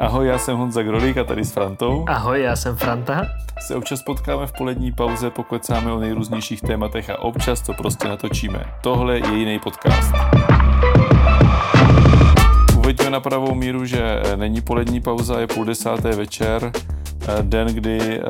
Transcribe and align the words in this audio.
Ahoj, 0.00 0.26
já 0.26 0.38
jsem 0.38 0.56
Honza 0.56 0.82
Grolík 0.82 1.16
a 1.16 1.24
tady 1.24 1.44
s 1.44 1.52
Frantou. 1.52 2.04
Ahoj, 2.08 2.42
já 2.42 2.56
jsem 2.56 2.76
Franta. 2.76 3.26
Se 3.60 3.74
občas 3.74 4.02
potkáme 4.02 4.46
v 4.46 4.52
polední 4.52 4.92
pauze, 4.92 5.30
pokecáme 5.30 5.92
o 5.92 6.00
nejrůznějších 6.00 6.60
tématech 6.60 7.10
a 7.10 7.18
občas 7.18 7.62
to 7.62 7.72
prostě 7.74 8.08
natočíme. 8.08 8.64
Tohle 8.82 9.18
je 9.18 9.34
jiný 9.34 9.58
podcast. 9.58 10.12
Uveďme 12.76 13.10
na 13.10 13.20
pravou 13.20 13.54
míru, 13.54 13.84
že 13.84 14.22
není 14.36 14.60
polední 14.60 15.00
pauza, 15.00 15.40
je 15.40 15.46
půl 15.46 15.64
desáté 15.64 16.16
večer, 16.16 16.72
den, 17.42 17.68
kdy 17.68 18.20
eh, 18.20 18.24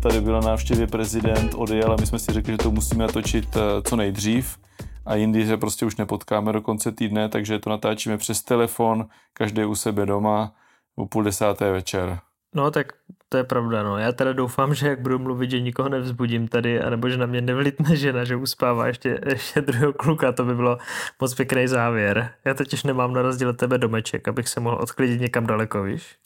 tady 0.00 0.20
byla 0.20 0.40
návštěvě 0.40 0.86
prezident, 0.86 1.54
odjel 1.54 1.92
a 1.92 1.96
my 2.00 2.06
jsme 2.06 2.18
si 2.18 2.32
řekli, 2.32 2.52
že 2.52 2.58
to 2.58 2.70
musíme 2.70 3.06
natočit 3.06 3.56
eh, 3.56 3.82
co 3.82 3.96
nejdřív 3.96 4.58
a 5.06 5.14
jindy 5.14 5.46
se 5.46 5.56
prostě 5.56 5.86
už 5.86 5.96
nepotkáme 5.96 6.52
do 6.52 6.60
konce 6.60 6.92
týdne, 6.92 7.28
takže 7.28 7.58
to 7.58 7.70
natáčíme 7.70 8.18
přes 8.18 8.42
telefon, 8.42 9.06
každý 9.32 9.64
u 9.64 9.74
sebe 9.74 10.06
doma 10.06 10.52
o 10.96 11.06
půl 11.06 11.22
desáté 11.22 11.72
večer. 11.72 12.18
No 12.54 12.70
tak 12.70 12.92
to 13.28 13.36
je 13.36 13.44
pravda, 13.44 13.82
no. 13.82 13.98
Já 13.98 14.12
teda 14.12 14.32
doufám, 14.32 14.74
že 14.74 14.88
jak 14.88 15.00
budu 15.00 15.18
mluvit, 15.18 15.50
že 15.50 15.60
nikoho 15.60 15.88
nevzbudím 15.88 16.48
tady, 16.48 16.80
anebo 16.80 17.08
že 17.08 17.16
na 17.16 17.26
mě 17.26 17.40
nevlitne 17.40 17.96
žena, 17.96 18.24
že 18.24 18.36
uspává 18.36 18.86
ještě, 18.86 19.20
ještě 19.26 19.60
druhého 19.60 19.92
kluka, 19.92 20.32
to 20.32 20.44
by 20.44 20.54
bylo 20.54 20.78
moc 21.20 21.34
pěkný 21.34 21.68
závěr. 21.68 22.30
Já 22.44 22.54
totiž 22.54 22.82
nemám 22.84 23.12
na 23.12 23.22
rozdíl 23.22 23.48
od 23.48 23.56
tebe 23.56 23.78
domeček, 23.78 24.28
abych 24.28 24.48
se 24.48 24.60
mohl 24.60 24.76
odklidit 24.76 25.20
někam 25.20 25.46
daleko, 25.46 25.82
víš? 25.82 26.16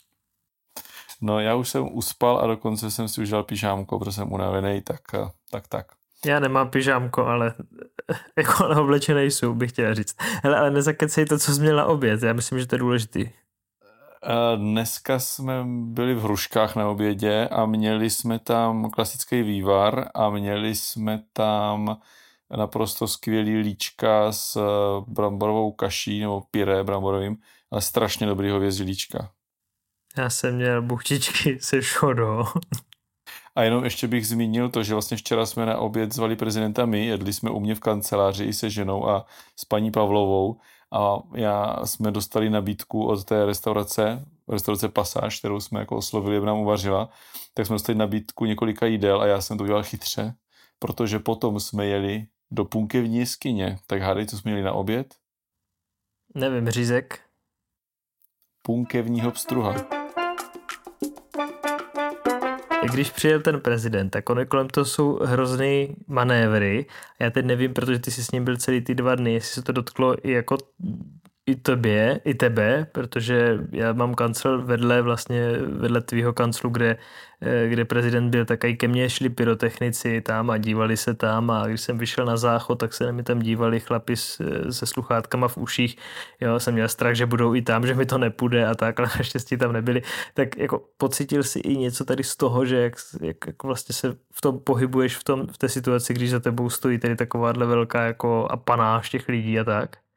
No 1.21 1.41
já 1.41 1.55
už 1.55 1.69
jsem 1.69 1.89
uspal 1.93 2.39
a 2.39 2.47
dokonce 2.47 2.91
jsem 2.91 3.09
si 3.09 3.21
užil 3.21 3.43
pyžámko, 3.43 3.99
protože 3.99 4.13
jsem 4.13 4.33
unavený, 4.33 4.83
tak 4.83 5.01
tak. 5.51 5.69
tak. 5.69 5.87
Já 6.27 6.41
nemám 6.41 6.71
pyžámko, 6.71 7.27
ale 7.27 7.55
jako 8.37 8.65
ale 8.65 8.77
oblečený 8.77 9.23
jsou, 9.23 9.55
bych 9.55 9.71
chtěl 9.71 9.95
říct. 9.95 10.17
Hele, 10.43 10.57
ale 10.57 10.71
nezakecej 10.71 11.25
to, 11.25 11.39
co 11.39 11.55
jsi 11.55 11.61
měl 11.61 11.77
na 11.77 11.85
oběd, 11.85 12.23
já 12.23 12.33
myslím, 12.33 12.59
že 12.59 12.67
to 12.67 12.75
je 12.75 12.79
důležitý. 12.79 13.31
Dneska 14.57 15.19
jsme 15.19 15.65
byli 15.67 16.15
v 16.15 16.23
Hruškách 16.23 16.77
na 16.77 16.89
obědě 16.89 17.49
a 17.49 17.67
měli 17.67 18.11
jsme 18.11 18.39
tam 18.39 18.91
klasický 18.91 19.43
vývar 19.43 20.11
a 20.15 20.31
měli 20.31 20.75
jsme 20.75 21.23
tam 21.33 21.99
naprosto 22.57 23.09
skvělý 23.09 23.57
líčka 23.57 24.33
s 24.33 24.57
eh, 24.57 25.05
bramborovou 25.07 25.73
kaší 25.73 26.21
nebo 26.21 26.43
pyré 26.51 26.85
bramborovým, 26.85 27.37
ale 27.71 27.83
strašně 27.83 28.27
dobrý 28.27 28.51
hovězí 28.51 28.85
líčka. 28.85 29.31
Já 30.17 30.31
jsem 30.31 30.57
měl 30.57 30.83
buchtičky 30.83 31.59
se 31.61 31.83
šodou. 31.83 32.45
A 33.57 33.63
jenom 33.63 33.85
ještě 33.85 34.09
bych 34.09 34.27
zmínil 34.27 34.69
to, 34.69 34.83
že 34.83 34.95
vlastně 34.95 35.17
včera 35.17 35.47
jsme 35.47 35.67
na 35.67 35.79
oběd 35.79 36.15
zvali 36.15 36.37
prezidenta 36.37 36.87
my, 36.87 37.07
jedli 37.07 37.33
jsme 37.33 37.51
u 37.51 37.61
mě 37.61 37.75
v 37.75 37.81
kanceláři 37.81 38.45
i 38.45 38.53
se 38.53 38.71
ženou 38.71 39.09
a 39.09 39.27
s 39.57 39.65
paní 39.65 39.91
Pavlovou 39.91 40.57
a 40.93 41.19
já 41.35 41.87
jsme 41.87 42.11
dostali 42.11 42.51
nabídku 42.51 43.07
od 43.07 43.25
té 43.25 43.47
restaurace, 43.47 44.25
restaurace 44.49 44.89
Pasáž, 44.89 45.39
kterou 45.39 45.61
jsme 45.61 45.81
jako 45.81 45.97
oslovili, 45.97 46.37
aby 46.37 46.47
nám 46.47 46.59
uvařila, 46.59 47.09
tak 47.55 47.67
jsme 47.67 47.75
dostali 47.75 47.99
nabídku 47.99 48.45
několika 48.45 48.87
jídel 48.87 49.21
a 49.21 49.27
já 49.27 49.41
jsem 49.41 49.59
to 49.59 49.65
udělal 49.65 49.83
chytře, 49.83 50.35
protože 50.79 51.19
potom 51.19 51.61
jsme 51.61 51.87
jeli 51.87 52.27
do 52.51 52.65
punkevní 52.65 53.19
jeskyně. 53.19 53.79
Tak 53.87 54.03
hádej, 54.03 54.27
co 54.27 54.39
jsme 54.39 54.51
měli 54.51 54.65
na 54.65 54.73
oběd? 54.73 55.15
Nevím, 56.35 56.71
řízek. 56.71 57.21
Punkevního 58.63 59.31
pstruha 59.31 59.98
když 62.89 63.11
přijel 63.11 63.41
ten 63.41 63.61
prezident, 63.61 64.11
tak 64.11 64.31
ono 64.31 64.47
kolem 64.47 64.69
toho 64.69 64.85
jsou 64.85 65.19
hrozný 65.25 65.97
manévry. 66.07 66.87
Já 67.19 67.31
teď 67.31 67.47
nevím, 67.47 67.75
protože 67.75 67.99
ty 67.99 68.11
jsi 68.11 68.25
s 68.25 68.31
ním 68.31 68.45
byl 68.45 68.57
celý 68.57 68.81
ty 68.81 68.95
dva 68.95 69.15
dny, 69.15 69.33
jestli 69.33 69.55
se 69.55 69.63
to 69.63 69.73
dotklo 69.73 70.27
i 70.29 70.33
jako 70.33 70.57
i 71.49 71.57
tobě, 71.57 72.21
i 72.25 72.35
tebe, 72.35 72.87
protože 72.93 73.59
já 73.73 73.93
mám 73.93 74.15
kancel 74.15 74.63
vedle 74.63 75.03
vlastně, 75.03 75.53
vedle 75.59 76.01
tvýho 76.01 76.33
kanclu, 76.33 76.71
kde, 76.71 76.97
eh, 77.41 77.69
kde 77.69 77.85
prezident 77.85 78.31
byl, 78.31 78.45
tak 78.45 78.65
i 78.65 78.77
ke 78.77 78.89
mně 78.89 79.11
šli 79.11 79.29
pyrotechnici 79.29 80.21
tam 80.21 80.51
a 80.51 80.59
dívali 80.59 80.97
se 80.97 81.15
tam 81.15 81.51
a 81.51 81.67
když 81.67 81.81
jsem 81.81 81.99
vyšel 81.99 82.25
na 82.27 82.37
záchod, 82.37 82.79
tak 82.79 82.95
se 82.95 83.05
na 83.05 83.13
mě 83.13 83.23
tam 83.23 83.39
dívali 83.39 83.81
chlapi 83.81 84.17
s, 84.17 84.43
se 84.71 84.87
sluchátkama 84.87 85.49
v 85.49 85.57
uších, 85.57 85.97
jo, 86.41 86.61
jsem 86.61 86.75
měl 86.75 86.89
strach, 86.89 87.15
že 87.15 87.27
budou 87.27 87.55
i 87.55 87.63
tam, 87.63 87.87
že 87.87 87.95
mi 87.95 88.07
to 88.07 88.19
nepůjde 88.19 88.67
a 88.67 88.75
tak, 88.75 89.01
ale 89.01 89.09
naštěstí 89.19 89.57
tam 89.57 89.73
nebyli, 89.73 90.03
tak 90.35 90.57
jako 90.59 90.85
pocítil 90.97 91.43
si 91.43 91.59
i 91.59 91.77
něco 91.77 92.05
tady 92.05 92.25
z 92.25 92.37
toho, 92.37 92.67
že 92.67 92.77
jak, 92.77 92.95
jak, 93.21 93.37
jak 93.47 93.63
vlastně 93.63 93.95
se 93.95 94.17
v 94.33 94.41
tom 94.41 94.61
pohybuješ 94.61 95.17
v, 95.17 95.25
tom, 95.25 95.47
v 95.47 95.59
té 95.59 95.69
situaci, 95.69 96.15
když 96.15 96.31
za 96.31 96.41
tebou 96.41 96.71
stojí 96.71 96.99
tady 96.99 97.17
takováhle 97.17 97.67
velká 97.67 98.03
jako 98.03 98.47
apanáž 98.51 99.11
těch 99.11 99.29
lidí 99.29 99.61
a 99.61 99.65
tak? 99.65 100.08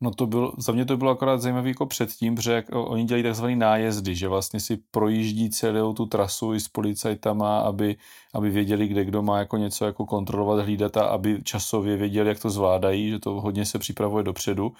No 0.00 0.10
to 0.10 0.26
bylo, 0.26 0.52
za 0.58 0.72
mě 0.72 0.84
to 0.84 0.96
bylo 0.96 1.10
akorát 1.10 1.40
zajímavé 1.40 1.68
jako 1.68 1.86
předtím, 1.86 2.34
protože 2.34 2.52
jak, 2.52 2.66
oni 2.72 3.04
dělají 3.04 3.22
takzvaný 3.22 3.56
nájezdy, 3.56 4.14
že 4.14 4.28
vlastně 4.28 4.60
si 4.60 4.76
projíždí 4.90 5.50
celou 5.50 5.92
tu 5.94 6.06
trasu 6.06 6.54
i 6.54 6.60
s 6.60 6.68
policajtama, 6.68 7.60
aby, 7.60 7.96
aby 8.34 8.50
věděli, 8.50 8.88
kde 8.88 9.04
kdo 9.04 9.22
má 9.22 9.38
jako 9.38 9.56
něco 9.56 9.84
jako 9.84 10.06
kontrolovat, 10.06 10.64
hlídat 10.64 10.96
a 10.96 11.02
aby 11.04 11.42
časově 11.42 11.96
věděli, 11.96 12.28
jak 12.28 12.40
to 12.42 12.50
zvládají, 12.50 13.10
že 13.10 13.18
to 13.18 13.40
hodně 13.40 13.66
se 13.66 13.78
připravuje 13.78 14.24
dopředu. 14.24 14.72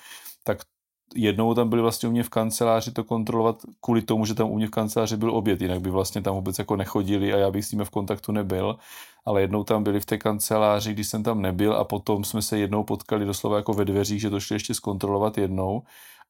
Tak 0.45 0.59
jednou 1.15 1.55
tam 1.55 1.69
byli 1.69 1.83
vlastně 1.83 2.09
u 2.09 2.13
mě 2.13 2.23
v 2.23 2.29
kanceláři 2.29 2.93
to 2.93 3.05
kontrolovat 3.05 3.63
kvůli 3.81 4.03
tomu, 4.03 4.27
že 4.27 4.35
tam 4.35 4.51
u 4.51 4.57
mě 4.57 4.67
v 4.67 4.71
kanceláři 4.71 5.17
byl 5.17 5.37
oběd, 5.37 5.63
jinak 5.63 5.81
by 5.81 5.91
vlastně 5.91 6.23
tam 6.23 6.35
vůbec 6.35 6.59
jako 6.59 6.77
nechodili 6.77 7.33
a 7.33 7.37
já 7.37 7.51
bych 7.51 7.65
s 7.65 7.73
nimi 7.73 7.85
v 7.85 7.91
kontaktu 7.91 8.33
nebyl, 8.33 8.79
ale 9.25 9.41
jednou 9.41 9.65
tam 9.65 9.85
byli 9.85 10.01
v 10.01 10.07
té 10.07 10.19
kanceláři, 10.19 10.93
když 10.93 11.09
jsem 11.09 11.23
tam 11.23 11.43
nebyl 11.43 11.77
a 11.77 11.85
potom 11.85 12.25
jsme 12.25 12.43
se 12.43 12.59
jednou 12.59 12.85
potkali 12.85 13.25
doslova 13.25 13.57
jako 13.57 13.73
ve 13.73 13.85
dveřích, 13.85 14.21
že 14.21 14.31
to 14.31 14.41
šli 14.41 14.57
ještě 14.57 14.75
zkontrolovat 14.75 15.39
jednou. 15.39 15.83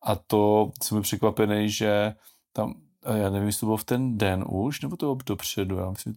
A 0.03 0.17
to 0.17 0.71
jsem 0.83 1.03
překvapený, 1.03 1.71
že 1.71 2.15
tam, 2.53 2.75
já 3.15 3.31
nevím, 3.31 3.47
jestli 3.47 3.61
to 3.61 3.67
bylo 3.67 3.77
v 3.77 3.85
ten 3.85 4.19
den 4.19 4.45
už, 4.49 4.81
nebo 4.81 4.97
to 4.97 5.07
bylo 5.07 5.19
dopředu, 5.27 5.77
já 5.77 5.91
myslím, 5.91 6.17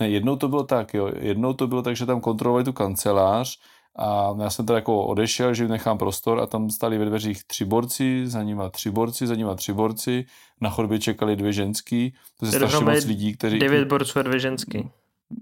ne, 0.00 0.08
jednou 0.08 0.36
to 0.36 0.48
bylo 0.48 0.64
tak, 0.64 0.94
jo, 0.94 1.10
jednou 1.16 1.52
to 1.52 1.66
bylo 1.66 1.82
tak, 1.82 1.96
že 1.96 2.06
tam 2.06 2.20
kontrolovali 2.20 2.64
tu 2.64 2.72
kancelář 2.72 3.58
a 3.98 4.34
já 4.42 4.50
jsem 4.50 4.66
teda 4.66 4.76
jako 4.76 5.06
odešel, 5.06 5.54
že 5.54 5.68
nechám 5.68 5.98
prostor 5.98 6.40
a 6.40 6.46
tam 6.46 6.70
stali 6.70 6.98
ve 6.98 7.04
dveřích 7.04 7.44
tři 7.44 7.64
borci, 7.64 8.26
za 8.26 8.42
nima 8.42 8.70
tři 8.70 8.90
borci, 8.90 9.26
za 9.26 9.34
nima 9.34 9.54
tři 9.54 9.72
borci, 9.72 10.24
na 10.60 10.70
chodbě 10.70 10.98
čekali 10.98 11.36
dvě 11.36 11.52
ženský, 11.52 12.14
to 12.40 12.46
je 12.46 12.52
strašně 12.52 12.84
moc 12.84 13.04
lidí, 13.04 13.36
kteří... 13.36 13.58
Devět 13.58 13.88
borců 13.88 14.18
a 14.18 14.22
dvě 14.22 14.38
ženský. 14.38 14.90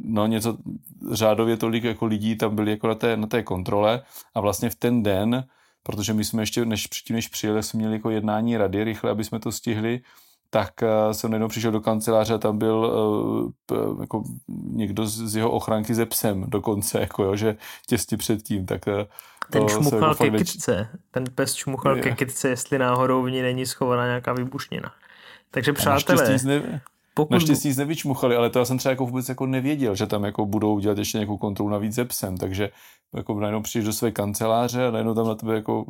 No 0.05 0.27
něco 0.27 0.56
řádově 1.12 1.56
tolik 1.56 1.84
jako 1.84 2.06
lidí 2.06 2.37
tam 2.37 2.56
byli 2.56 2.71
jako 2.71 2.87
na 2.89 2.95
té, 2.95 3.16
na 3.16 3.27
té 3.27 3.43
kontrole. 3.43 4.03
A 4.34 4.41
vlastně 4.41 4.71
v 4.71 4.75
ten 4.75 5.03
den, 5.03 5.45
protože 5.83 6.12
my 6.12 6.25
jsme 6.25 6.43
ještě, 6.43 6.65
než 6.65 6.87
předtím, 6.87 7.16
než 7.16 7.28
přijeli, 7.28 7.62
jsme 7.62 7.78
měli 7.78 7.95
jako 7.95 8.11
jednání 8.11 8.56
rady 8.56 8.84
rychle, 8.84 9.11
aby 9.11 9.25
jsme 9.25 9.41
to 9.41 9.53
stihli, 9.53 10.00
tak 10.51 10.73
uh, 10.83 11.12
jsem 11.12 11.31
najednou 11.31 11.49
přišel 11.49 11.73
do 11.73 11.81
kanceláře 11.81 12.34
a 12.34 12.39
tam 12.39 12.59
byl 12.59 12.77
uh, 13.71 14.01
jako 14.01 14.23
někdo 14.71 15.07
z, 15.07 15.37
jeho 15.37 15.51
ochranky 15.51 15.95
ze 15.95 16.07
psem 16.07 16.45
dokonce, 16.49 17.01
jako 17.01 17.25
jo, 17.25 17.37
že 17.37 17.57
těsně 17.87 18.17
předtím, 18.17 18.67
tak 18.67 18.87
uh, 18.87 18.93
ten 19.51 19.69
čmuchal 19.69 20.09
jako 20.09 20.25
ke 20.25 20.31
kytce, 20.31 20.89
ten 21.11 21.25
pes 21.34 21.55
čmuchal 21.55 21.97
je. 21.97 22.03
ke 22.03 22.11
kytce, 22.11 22.49
jestli 22.49 22.79
náhodou 22.79 23.23
v 23.23 23.31
ní 23.31 23.43
není 23.43 23.67
schovaná 23.67 24.07
nějaká 24.07 24.33
výbušnina. 24.33 24.93
Takže 25.51 25.73
přátelé, 25.73 26.39
pokud... 27.15 27.34
Naštěstí 27.34 27.69
nic 27.69 27.77
nevyčmuchali, 27.77 28.37
ale 28.37 28.51
to 28.51 28.59
já 28.59 28.65
jsem 28.65 28.78
třeba 28.78 28.91
jako 28.91 29.07
vůbec 29.07 29.28
jako 29.28 29.47
nevěděl, 29.47 29.95
že 29.95 30.07
tam 30.07 30.25
jako 30.25 30.47
budou 30.47 30.78
dělat 30.78 30.99
ještě 30.99 31.19
nějakou 31.19 31.37
kontrolu 31.37 31.71
navíc 31.71 31.95
ze 31.95 32.05
psem, 32.05 32.37
takže 32.37 32.71
jako 33.15 33.41
najednou 33.41 33.63
přijdeš 33.63 33.87
do 33.87 33.93
své 33.93 34.11
kanceláře 34.11 34.87
a 34.87 34.91
najednou 34.91 35.15
tam 35.15 35.27
na 35.27 35.34
tebe 35.34 35.55
jako 35.55 35.84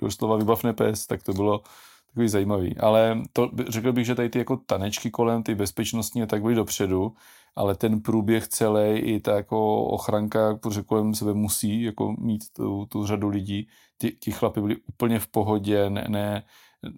doslova 0.00 0.36
vybavne 0.36 0.72
pes, 0.72 1.06
tak 1.06 1.22
to 1.22 1.32
bylo 1.32 1.62
takový 2.12 2.28
zajímavý. 2.28 2.76
Ale 2.76 3.22
to, 3.32 3.50
řekl 3.68 3.92
bych, 3.92 4.06
že 4.06 4.14
tady 4.14 4.28
ty 4.28 4.38
jako 4.38 4.56
tanečky 4.56 5.10
kolem, 5.10 5.42
ty 5.42 5.54
bezpečnostní 5.54 6.26
tak 6.26 6.42
byly 6.42 6.54
dopředu, 6.54 7.12
ale 7.56 7.74
ten 7.74 8.00
průběh 8.00 8.48
celý 8.48 8.98
i 8.98 9.20
ta 9.20 9.36
jako 9.36 9.84
ochranka, 9.84 10.54
protože 10.54 10.82
kolem 10.82 11.14
sebe 11.14 11.34
musí 11.34 11.82
jako 11.82 12.14
mít 12.18 12.44
tu, 12.52 12.86
tu 12.86 13.06
řadu 13.06 13.28
lidí, 13.28 13.68
ti, 13.98 14.10
ti 14.10 14.30
chlapi 14.30 14.60
byli 14.60 14.76
úplně 14.86 15.18
v 15.18 15.26
pohodě, 15.26 15.90
ne, 15.90 16.04
ne 16.08 16.42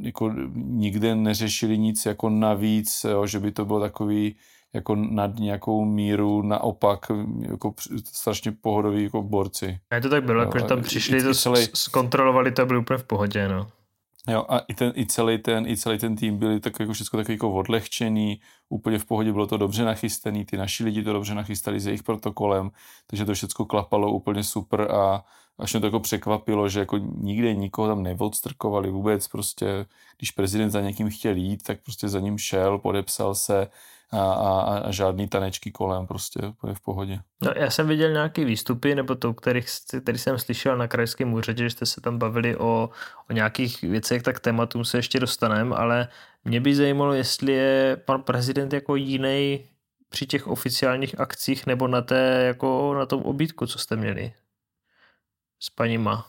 jako 0.01 0.33
nikde 0.55 1.15
neřešili 1.15 1.79
nic 1.79 2.07
jako 2.07 2.31
navíc, 2.31 3.05
jo, 3.05 3.27
že 3.27 3.41
by 3.41 3.53
to 3.53 3.65
bylo 3.65 3.81
takový 3.81 4.37
jako 4.73 4.95
nad 4.95 5.39
nějakou 5.39 5.85
míru, 5.85 6.43
naopak 6.43 7.07
jako 7.51 7.75
strašně 8.05 8.53
pohodový 8.53 9.05
jako 9.05 9.23
borci. 9.23 9.79
A 9.91 10.01
to 10.01 10.09
tak 10.09 10.25
bylo, 10.25 10.41
jako, 10.41 10.59
že 10.59 10.65
tam 10.65 10.83
přišli, 10.83 11.23
to 11.23 11.35
celý... 11.35 11.67
zkontrolovali 11.75 12.53
to 12.53 12.63
a 12.63 12.65
byli 12.65 12.79
úplně 12.79 12.99
v 12.99 13.05
pohodě, 13.05 13.49
no. 13.49 13.67
Jo, 14.29 14.45
a 14.49 14.59
i, 14.59 14.75
ten, 14.75 14.93
i, 14.97 15.07
celý 15.07 15.39
ten, 15.39 15.67
i 15.67 15.77
celý 15.77 15.99
ten 15.99 16.17
tým 16.17 16.39
byli 16.39 16.61
tak 16.61 16.81
jako 16.81 16.93
všechno 16.93 17.17
takový 17.17 17.35
jako 17.35 17.53
odlehčený, 17.53 18.41
úplně 18.69 18.99
v 18.99 19.05
pohodě, 19.05 19.33
bylo 19.33 19.47
to 19.47 19.57
dobře 19.57 19.85
nachystaný, 19.85 20.45
ty 20.45 20.57
naši 20.57 20.85
lidi 20.85 21.03
to 21.03 21.13
dobře 21.13 21.35
nachystali 21.35 21.81
s 21.81 21.87
jejich 21.87 22.03
protokolem, 22.03 22.71
takže 23.07 23.25
to 23.25 23.35
všechno 23.35 23.65
klapalo 23.65 24.13
úplně 24.13 24.45
super 24.45 24.93
a 24.93 25.25
až 25.59 25.73
mě 25.73 25.81
to 25.81 25.87
jako 25.87 26.01
překvapilo, 26.01 26.69
že 26.69 26.81
jako 26.81 26.99
nikde 26.99 27.55
nikoho 27.55 27.89
tam 27.89 28.03
neodstrkovali 28.03 28.91
vůbec, 28.91 29.29
prostě 29.29 29.87
když 30.19 30.31
prezident 30.31 30.71
za 30.71 30.81
někým 30.81 31.11
chtěl 31.11 31.37
jít, 31.37 31.63
tak 31.63 31.83
prostě 31.83 32.09
za 32.09 32.21
ním 32.21 32.39
šel, 32.39 32.79
podepsal 32.79 33.35
se 33.35 33.69
a, 34.15 34.33
a, 34.33 34.79
a 34.79 34.91
žádný 34.91 35.29
tanečky 35.29 35.71
kolem, 35.71 36.07
prostě 36.07 36.41
je 36.67 36.75
v 36.75 36.81
pohodě. 36.81 37.21
No, 37.43 37.53
já 37.57 37.71
jsem 37.71 37.89
viděl 37.89 38.13
nějaké 38.13 38.45
výstupy, 38.45 38.95
nebo 38.95 39.15
to, 39.15 39.35
kterých, 39.35 39.67
který 40.03 40.19
jsem 40.19 40.39
slyšel 40.39 40.77
na 40.77 40.89
krajském 40.89 41.33
úřadě, 41.33 41.65
že 41.65 41.71
jste 41.71 41.87
se 41.87 42.01
tam 42.01 42.19
bavili 42.19 42.57
o, 42.57 42.91
o 43.31 43.33
nějakých 43.33 43.83
věcech, 43.83 44.23
tak 44.23 44.41
tématům 44.41 44.85
se 44.85 44.99
ještě 44.99 45.21
dostaneme, 45.21 45.77
ale 45.77 46.09
mě 46.45 46.61
by 46.61 46.75
zajímalo, 46.75 47.13
jestli 47.13 47.53
je 47.53 47.97
pan 47.97 48.23
prezident 48.23 48.73
jako 48.73 48.97
jiný 48.97 49.69
při 50.09 50.27
těch 50.27 50.47
oficiálních 50.47 51.21
akcích 51.21 51.67
nebo 51.67 51.89
na, 51.89 52.03
té, 52.03 52.45
jako 52.47 52.95
na 52.95 53.07
tom 53.07 53.23
obídku, 53.23 53.67
co 53.67 53.79
jste 53.79 53.97
měli 53.97 54.33
s 55.61 55.71
paníma. 55.71 56.27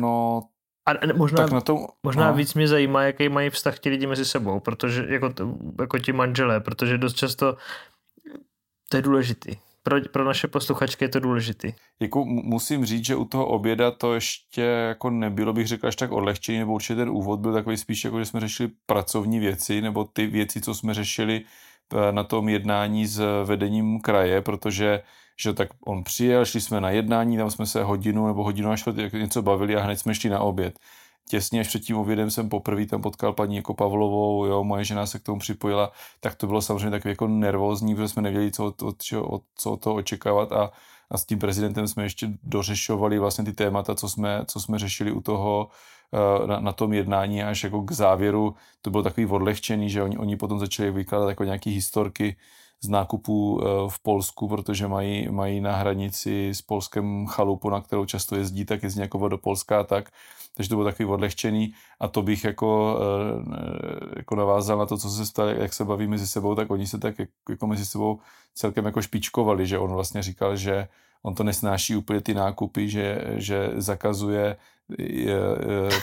No, 0.00 0.42
a 0.86 0.92
možná, 1.16 1.36
tak 1.36 1.52
na 1.52 1.60
tom, 1.60 1.86
možná 2.02 2.30
no. 2.30 2.36
víc 2.36 2.54
mě 2.54 2.68
zajímá, 2.68 3.02
jaký 3.02 3.28
mají 3.28 3.50
vztah 3.50 3.78
ti 3.78 3.88
lidi 3.88 4.06
mezi 4.06 4.24
sebou, 4.24 4.60
protože 4.60 5.06
jako, 5.08 5.32
jako 5.80 5.98
ti 5.98 6.12
manželé, 6.12 6.60
protože 6.60 6.98
dost 6.98 7.14
často 7.14 7.56
to 8.88 8.96
je 8.96 9.02
důležitý. 9.02 9.56
Pro, 9.82 10.00
pro 10.12 10.24
naše 10.24 10.48
posluchačky 10.48 11.04
je 11.04 11.08
to 11.08 11.20
důležitý. 11.20 11.72
Jako 12.00 12.24
musím 12.24 12.84
říct, 12.84 13.04
že 13.04 13.16
u 13.16 13.24
toho 13.24 13.46
oběda 13.46 13.90
to 13.90 14.14
ještě 14.14 14.62
jako 14.62 15.10
nebylo, 15.10 15.52
bych 15.52 15.66
řekl, 15.66 15.86
až 15.86 15.96
tak 15.96 16.12
odlehčení, 16.12 16.58
nebo 16.58 16.72
určitě 16.72 16.94
ten 16.94 17.08
úvod 17.10 17.40
byl 17.40 17.52
takový 17.52 17.76
spíš, 17.76 18.04
jako 18.04 18.18
že 18.18 18.24
jsme 18.24 18.40
řešili 18.40 18.70
pracovní 18.86 19.38
věci, 19.38 19.80
nebo 19.80 20.04
ty 20.04 20.26
věci, 20.26 20.60
co 20.60 20.74
jsme 20.74 20.94
řešili 20.94 21.44
na 22.10 22.24
tom 22.24 22.48
jednání 22.48 23.06
s 23.06 23.44
vedením 23.44 24.00
kraje, 24.00 24.42
protože 24.42 25.02
že 25.40 25.52
tak 25.52 25.68
on 25.86 26.04
přijel, 26.04 26.44
šli 26.44 26.60
jsme 26.60 26.80
na 26.80 26.90
jednání, 26.90 27.36
tam 27.36 27.50
jsme 27.50 27.66
se 27.66 27.82
hodinu 27.82 28.26
nebo 28.26 28.44
hodinu 28.44 28.70
a 28.70 28.76
čtvrt 28.76 29.12
něco 29.12 29.42
bavili 29.42 29.76
a 29.76 29.82
hned 29.82 29.96
jsme 29.96 30.14
šli 30.14 30.30
na 30.30 30.40
oběd. 30.40 30.78
Těsně 31.28 31.60
až 31.60 31.68
před 31.68 31.78
tím 31.78 31.96
obědem 31.96 32.30
jsem 32.30 32.48
poprvé 32.48 32.86
tam 32.86 33.02
potkal 33.02 33.32
paní 33.32 33.56
jako 33.56 33.74
Pavlovou, 33.74 34.44
jo, 34.46 34.64
moje 34.64 34.84
žena 34.84 35.06
se 35.06 35.18
k 35.18 35.22
tomu 35.22 35.38
připojila, 35.38 35.92
tak 36.20 36.34
to 36.34 36.46
bylo 36.46 36.62
samozřejmě 36.62 36.90
takový 36.90 37.12
jako 37.12 37.28
nervózní, 37.28 37.94
protože 37.94 38.08
jsme 38.08 38.22
nevěděli, 38.22 38.52
co, 38.52 38.66
od, 38.66 38.82
od, 38.82 38.96
od, 39.20 39.42
co 39.56 39.72
od 39.72 39.80
toho 39.80 39.96
očekávat 39.96 40.52
a, 40.52 40.70
a 41.10 41.18
s 41.18 41.26
tím 41.26 41.38
prezidentem 41.38 41.88
jsme 41.88 42.02
ještě 42.02 42.28
dořešovali 42.42 43.18
vlastně 43.18 43.44
ty 43.44 43.52
témata, 43.52 43.94
co 43.94 44.08
jsme, 44.08 44.44
co 44.46 44.60
jsme 44.60 44.78
řešili 44.78 45.12
u 45.12 45.20
toho, 45.20 45.68
na, 46.46 46.60
na 46.60 46.72
tom 46.72 46.92
jednání 46.92 47.42
až 47.42 47.64
jako 47.64 47.82
k 47.82 47.92
závěru 47.92 48.54
to 48.82 48.90
bylo 48.90 49.02
takový 49.02 49.26
odlehčený, 49.26 49.90
že 49.90 50.02
oni, 50.02 50.18
oni 50.18 50.36
potom 50.36 50.58
začali 50.58 50.90
vykládat 50.90 51.28
jako 51.28 51.44
nějaký 51.44 51.70
historky 51.70 52.36
z 52.80 52.88
nákupů 52.88 53.60
eh, 53.60 53.66
v 53.88 54.02
Polsku, 54.02 54.48
protože 54.48 54.88
mají, 54.88 55.28
mají 55.28 55.60
na 55.60 55.76
hranici 55.76 56.50
s 56.50 56.62
Polskem 56.62 57.26
chalupu, 57.26 57.70
na 57.70 57.80
kterou 57.80 58.04
často 58.04 58.36
jezdí, 58.36 58.64
tak 58.64 58.82
jezdí 58.82 59.00
jako 59.00 59.28
do 59.28 59.38
Polska 59.38 59.84
tak. 59.84 60.10
Takže 60.56 60.68
to 60.68 60.74
bylo 60.74 60.84
takový 60.84 61.08
odlehčený 61.08 61.74
a 62.00 62.08
to 62.08 62.22
bych 62.22 62.44
jako, 62.44 62.98
eh, 63.00 64.16
jako 64.16 64.36
navázal 64.36 64.78
na 64.78 64.86
to, 64.86 64.98
co 64.98 65.10
se 65.10 65.26
stalo, 65.26 65.48
jak 65.48 65.72
se 65.72 65.84
baví 65.84 66.06
mezi 66.06 66.26
sebou, 66.26 66.54
tak 66.54 66.70
oni 66.70 66.86
se 66.86 66.98
tak 66.98 67.14
jako 67.48 67.66
mezi 67.66 67.86
sebou 67.86 68.18
celkem 68.54 68.84
jako 68.84 69.02
špičkovali, 69.02 69.66
že 69.66 69.78
on 69.78 69.92
vlastně 69.92 70.22
říkal, 70.22 70.56
že 70.56 70.88
on 71.22 71.34
to 71.34 71.44
nesnáší 71.44 71.96
úplně 71.96 72.20
ty 72.20 72.34
nákupy, 72.34 72.88
že, 72.88 73.24
že 73.36 73.70
zakazuje 73.74 74.56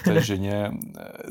té 0.06 0.22
ženě 0.22 0.72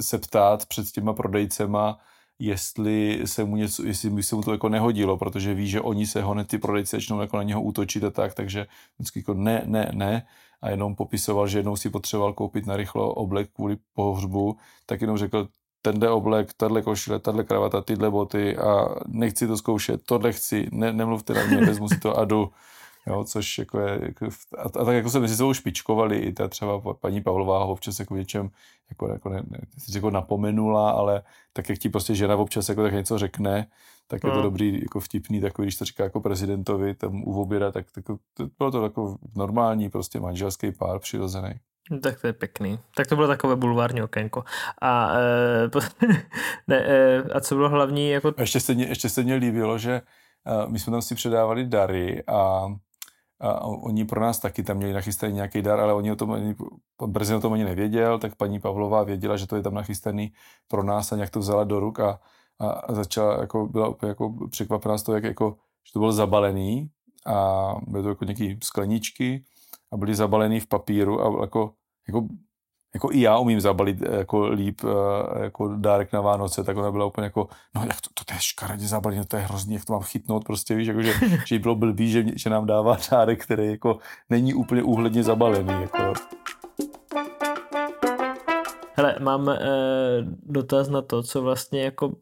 se 0.01 0.19
ptát 0.19 0.67
před 0.67 0.91
těma 0.91 1.13
prodejcema, 1.13 1.99
jestli 2.39 3.21
se 3.25 3.45
mu 3.45 3.57
něco, 3.57 3.87
jestli 3.87 4.11
by 4.11 4.23
se 4.23 4.37
mu 4.37 4.43
to 4.43 4.53
jako 4.53 4.69
nehodilo, 4.69 5.17
protože 5.17 5.55
ví, 5.55 5.69
že 5.69 5.81
oni 5.81 6.07
se 6.07 6.23
ho 6.23 6.45
ty 6.45 6.59
prodejci 6.59 6.97
začnou 6.97 7.21
jako 7.21 7.37
na 7.37 7.43
něho 7.43 7.63
útočit 7.63 8.05
a 8.05 8.11
tak, 8.11 8.35
takže 8.35 8.67
vždycky 8.99 9.19
jako 9.19 9.35
ne, 9.35 9.63
ne, 9.67 9.91
ne. 9.95 10.27
A 10.63 10.71
jenom 10.71 10.95
popisoval, 10.95 11.49
že 11.49 11.59
jednou 11.59 11.77
si 11.77 11.91
potřeboval 11.91 12.33
koupit 12.33 12.67
na 12.67 12.77
rychlo 12.77 13.15
oblek 13.15 13.51
kvůli 13.53 13.77
pohřbu, 13.95 14.57
tak 14.87 15.01
jenom 15.01 15.19
řekl, 15.19 15.49
tenhle 15.83 16.11
oblek, 16.11 16.53
tahle 16.57 16.83
košile, 16.83 17.19
tahle 17.19 17.45
kravata, 17.45 17.81
tyhle 17.81 18.11
boty 18.11 18.57
a 18.57 18.89
nechci 19.07 19.47
to 19.47 19.57
zkoušet, 19.57 20.03
tohle 20.07 20.33
chci, 20.33 20.69
ne, 20.73 20.93
nemluvte 20.93 21.35
na 21.35 21.45
mě, 21.45 21.57
vezmu 21.57 21.89
si 21.89 21.99
to 21.99 22.19
a 22.19 22.25
jdu 22.25 22.51
jo, 23.07 23.25
což 23.25 23.59
jako 23.59 23.81
je, 23.81 24.01
jako, 24.03 24.27
a, 24.59 24.63
a, 24.63 24.69
tak 24.69 24.95
jako 24.95 25.11
se 25.11 25.21
mezi 25.21 25.37
sebou 25.37 25.55
špičkovali, 25.55 26.19
i 26.19 26.33
ta 26.33 26.49
třeba 26.49 26.81
paní 26.95 27.23
Pavlová 27.23 27.65
ho 27.65 27.73
občas 27.73 28.01
jako 28.01 28.17
něčem, 28.17 28.51
jako, 28.91 29.09
jako, 29.09 29.29
ne, 29.29 29.43
ne, 29.51 29.59
jako 29.95 30.11
napomenula, 30.11 30.91
ale 30.91 31.23
tak 31.53 31.69
jak 31.69 31.79
ti 31.79 31.89
prostě 31.89 32.15
žena 32.15 32.37
občas 32.37 32.69
jako 32.69 32.83
tak 32.83 32.93
něco 32.93 33.19
řekne, 33.19 33.67
tak 34.07 34.25
je 34.25 34.31
to 34.31 34.37
no. 34.37 34.43
dobrý, 34.43 34.81
jako 34.83 35.01
vtipný, 35.01 35.41
takový, 35.41 35.67
když 35.67 35.77
to 35.77 35.85
říká 35.85 36.05
jako 36.05 36.21
prezidentovi 36.21 36.95
tam 36.95 37.23
u 37.23 37.41
oběda, 37.41 37.73
tak, 37.73 37.87
tak 37.93 38.05
to 38.05 38.49
bylo 38.59 38.71
to 38.71 38.83
jako 38.83 39.17
normální 39.37 39.91
prostě 39.91 40.21
manželský 40.21 40.73
pár 40.73 40.99
přirozený. 40.99 41.55
Tak 42.03 42.21
to 42.21 42.27
je 42.27 42.33
pěkný. 42.33 42.79
Tak 42.97 43.07
to 43.07 43.17
bylo 43.17 43.29
takové 43.29 43.57
bulvární 43.57 44.03
okénko. 44.03 44.45
A, 44.81 45.13
e, 45.19 45.71
ne, 46.67 46.77
e, 46.77 47.23
a 47.23 47.41
co 47.41 47.55
bylo 47.55 47.69
hlavní? 47.69 48.11
Jako... 48.11 48.35
Ještě 48.39 48.61
se, 48.61 48.75
mě, 48.75 48.87
ještě 48.87 49.09
se 49.09 49.23
mně 49.23 49.35
líbilo, 49.35 49.79
že 49.79 49.93
e, 49.93 50.03
my 50.67 50.79
jsme 50.79 50.91
tam 50.91 51.03
si 51.03 51.15
předávali 51.15 51.67
dary 51.67 52.23
a 52.27 52.67
a 53.43 53.61
oni 53.65 54.05
pro 54.05 54.21
nás 54.21 54.39
taky 54.39 54.63
tam 54.63 54.77
měli 54.77 54.93
nachystaný 54.93 55.35
nějaký 55.35 55.63
dar, 55.63 55.81
ale 55.81 55.95
oni 55.95 56.13
o 56.13 56.17
tom, 56.17 56.31
oni, 56.31 56.55
pan 56.97 57.35
o 57.37 57.41
tom 57.41 57.53
ani 57.53 57.65
nevěděl, 57.65 58.19
tak 58.19 58.35
paní 58.35 58.61
Pavlová 58.61 59.03
věděla, 59.03 59.37
že 59.37 59.47
to 59.47 59.57
je 59.57 59.63
tam 59.63 59.75
nachystaný 59.75 60.33
pro 60.69 60.83
nás 60.83 61.13
a 61.13 61.17
nějak 61.17 61.31
to 61.31 61.39
vzala 61.39 61.65
do 61.65 61.81
ruk 61.81 62.01
a, 62.01 62.21
a 62.59 62.93
začala, 62.95 63.41
jako, 63.41 63.67
byla 63.67 63.89
úplně 63.89 64.09
jako 64.09 64.35
překvapená 64.51 64.99
z 64.99 65.03
toho, 65.03 65.15
jak 65.15 65.25
jako, 65.25 65.57
že 65.87 65.93
to 65.93 65.99
bylo 65.99 66.13
zabalený 66.13 66.91
a 67.27 67.69
byly 67.87 68.03
to 68.03 68.09
jako 68.09 68.25
nějaký 68.25 68.59
skleničky 68.63 69.45
a 69.93 69.97
byly 69.97 70.15
zabalený 70.15 70.61
v 70.61 70.67
papíru 70.67 71.21
a 71.21 71.41
jako, 71.41 71.75
jako 72.09 72.27
jako 72.95 73.09
i 73.13 73.21
já 73.21 73.39
umím 73.39 73.61
zabalit 73.61 74.03
eh, 74.03 74.17
jako 74.17 74.49
líp 74.49 74.81
eh, 74.85 75.43
jako 75.43 75.77
dárek 75.77 76.13
na 76.13 76.21
Vánoce, 76.21 76.65
tak 76.65 76.77
ona 76.77 76.91
byla 76.91 77.07
úplně 77.07 77.25
jako, 77.25 77.49
no 77.75 77.83
jak 77.83 78.01
to, 78.01 78.11
to, 78.15 78.25
to 78.25 78.35
je 78.35 78.41
škaredě 78.41 78.87
zabalit, 78.87 79.19
no 79.19 79.25
to 79.25 79.37
je 79.37 79.43
hrozný, 79.43 79.75
jak 79.75 79.85
to 79.85 79.93
mám 79.93 80.03
chytnout, 80.03 80.45
prostě 80.45 80.75
víš, 80.75 80.89
jako, 80.89 81.03
že, 81.07 81.13
že 81.47 81.59
bylo 81.59 81.75
blbý, 81.75 82.11
že, 82.11 82.25
že 82.35 82.51
nám 82.51 82.67
dává 82.67 82.97
dárek, 83.11 83.43
který 83.43 83.67
jako 83.67 83.99
není 84.31 84.55
úplně 84.55 84.83
úhledně 84.83 85.23
zabalený. 85.23 85.83
Jako. 85.83 86.13
Hele, 88.97 89.17
mám 89.21 89.49
e, 89.49 89.59
dotaz 90.43 90.89
na 90.89 91.03
to, 91.03 91.23
co 91.23 91.43
vlastně 91.43 91.83
jako 91.83 92.13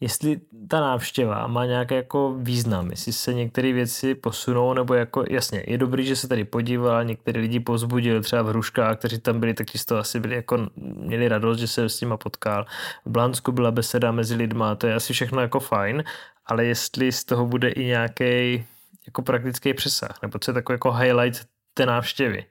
jestli 0.00 0.40
ta 0.68 0.80
návštěva 0.80 1.46
má 1.46 1.66
nějaký 1.66 1.94
jako 1.94 2.34
význam, 2.38 2.90
jestli 2.90 3.12
se 3.12 3.34
některé 3.34 3.72
věci 3.72 4.14
posunou, 4.14 4.74
nebo 4.74 4.94
jako 4.94 5.24
jasně, 5.30 5.64
je 5.66 5.78
dobrý, 5.78 6.06
že 6.06 6.16
se 6.16 6.28
tady 6.28 6.44
podíval, 6.44 7.04
některé 7.04 7.40
lidi 7.40 7.60
pozbudil, 7.60 8.22
třeba 8.22 8.42
v 8.42 8.46
Hruškách, 8.46 8.98
kteří 8.98 9.18
tam 9.18 9.40
byli, 9.40 9.54
tak 9.54 9.66
to 9.86 9.96
asi 9.96 10.20
byli 10.20 10.34
jako, 10.34 10.68
měli 10.76 11.28
radost, 11.28 11.58
že 11.58 11.68
se 11.68 11.88
s 11.88 12.00
nima 12.00 12.16
potkal. 12.16 12.66
V 13.04 13.10
Blansku 13.10 13.52
byla 13.52 13.70
beseda 13.70 14.12
mezi 14.12 14.34
lidma, 14.34 14.74
to 14.74 14.86
je 14.86 14.94
asi 14.94 15.12
všechno 15.12 15.40
jako 15.40 15.60
fajn, 15.60 16.04
ale 16.46 16.64
jestli 16.64 17.12
z 17.12 17.24
toho 17.24 17.46
bude 17.46 17.68
i 17.68 17.84
nějaký 17.84 18.64
jako 19.06 19.22
praktický 19.22 19.74
přesah, 19.74 20.22
nebo 20.22 20.38
co 20.38 20.50
je 20.50 20.54
takový 20.54 20.74
jako 20.74 20.92
highlight 20.92 21.46
té 21.74 21.86
návštěvy. 21.86 22.44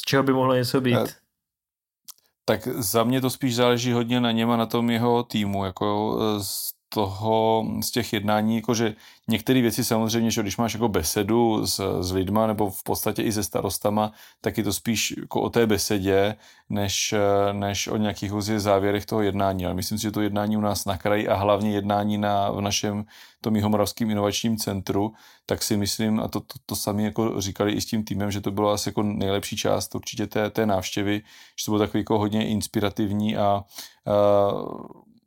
Z 0.00 0.02
čeho 0.02 0.22
by 0.22 0.32
mohlo 0.32 0.54
něco 0.54 0.80
být? 0.80 1.21
Tak 2.52 2.68
za 2.68 3.04
mě 3.04 3.20
to 3.20 3.30
spíš 3.30 3.54
záleží 3.54 3.92
hodně 3.92 4.20
na 4.20 4.30
něm 4.30 4.50
a 4.50 4.56
na 4.56 4.66
tom 4.66 4.90
jeho 4.90 5.22
týmu, 5.22 5.64
jako 5.64 6.18
e, 6.20 6.44
z 6.44 6.72
toho, 6.94 7.66
z 7.80 7.90
těch 7.90 8.12
jednání, 8.12 8.56
jakože 8.56 8.94
některé 9.28 9.60
věci 9.60 9.84
samozřejmě, 9.84 10.30
že 10.30 10.42
když 10.42 10.56
máš 10.56 10.74
jako 10.74 10.88
besedu 10.88 11.66
s, 11.66 12.00
s 12.00 12.12
lidma 12.12 12.46
nebo 12.46 12.70
v 12.70 12.82
podstatě 12.82 13.22
i 13.22 13.32
se 13.32 13.42
starostama, 13.42 14.12
tak 14.40 14.58
je 14.58 14.64
to 14.64 14.72
spíš 14.72 15.14
jako 15.20 15.40
o 15.40 15.50
té 15.50 15.66
besedě, 15.66 16.36
než, 16.70 17.14
než 17.52 17.88
o 17.88 17.96
nějakých 17.96 18.32
závěrech 18.56 19.06
toho 19.06 19.22
jednání. 19.22 19.64
Ale 19.64 19.74
myslím 19.74 19.98
si, 19.98 20.02
že 20.02 20.10
to 20.10 20.20
jednání 20.20 20.56
u 20.56 20.60
nás 20.60 20.84
na 20.84 20.96
kraji 20.96 21.28
a 21.28 21.34
hlavně 21.34 21.70
jednání 21.70 22.18
na, 22.18 22.50
v 22.50 22.60
našem 22.60 23.04
tom 23.40 23.56
Jihomoravském 23.56 24.10
inovačním 24.10 24.56
centru, 24.56 25.12
tak 25.46 25.62
si 25.62 25.76
myslím, 25.76 26.20
a 26.20 26.28
to, 26.28 26.40
to, 26.40 26.54
to 26.66 26.76
sami 26.76 27.04
jako 27.04 27.40
říkali 27.40 27.72
i 27.72 27.80
s 27.80 27.86
tím 27.86 28.04
týmem, 28.04 28.30
že 28.30 28.40
to 28.40 28.50
bylo 28.50 28.70
asi 28.70 28.88
jako 28.88 29.02
nejlepší 29.02 29.56
část 29.56 29.94
určitě 29.94 30.26
té, 30.26 30.50
té 30.50 30.66
návštěvy, 30.66 31.22
že 31.58 31.64
to 31.64 31.70
bylo 31.70 31.78
takový 31.78 32.00
jako 32.00 32.18
hodně 32.18 32.48
inspirativní 32.48 33.36
a, 33.36 33.42
a 33.42 33.64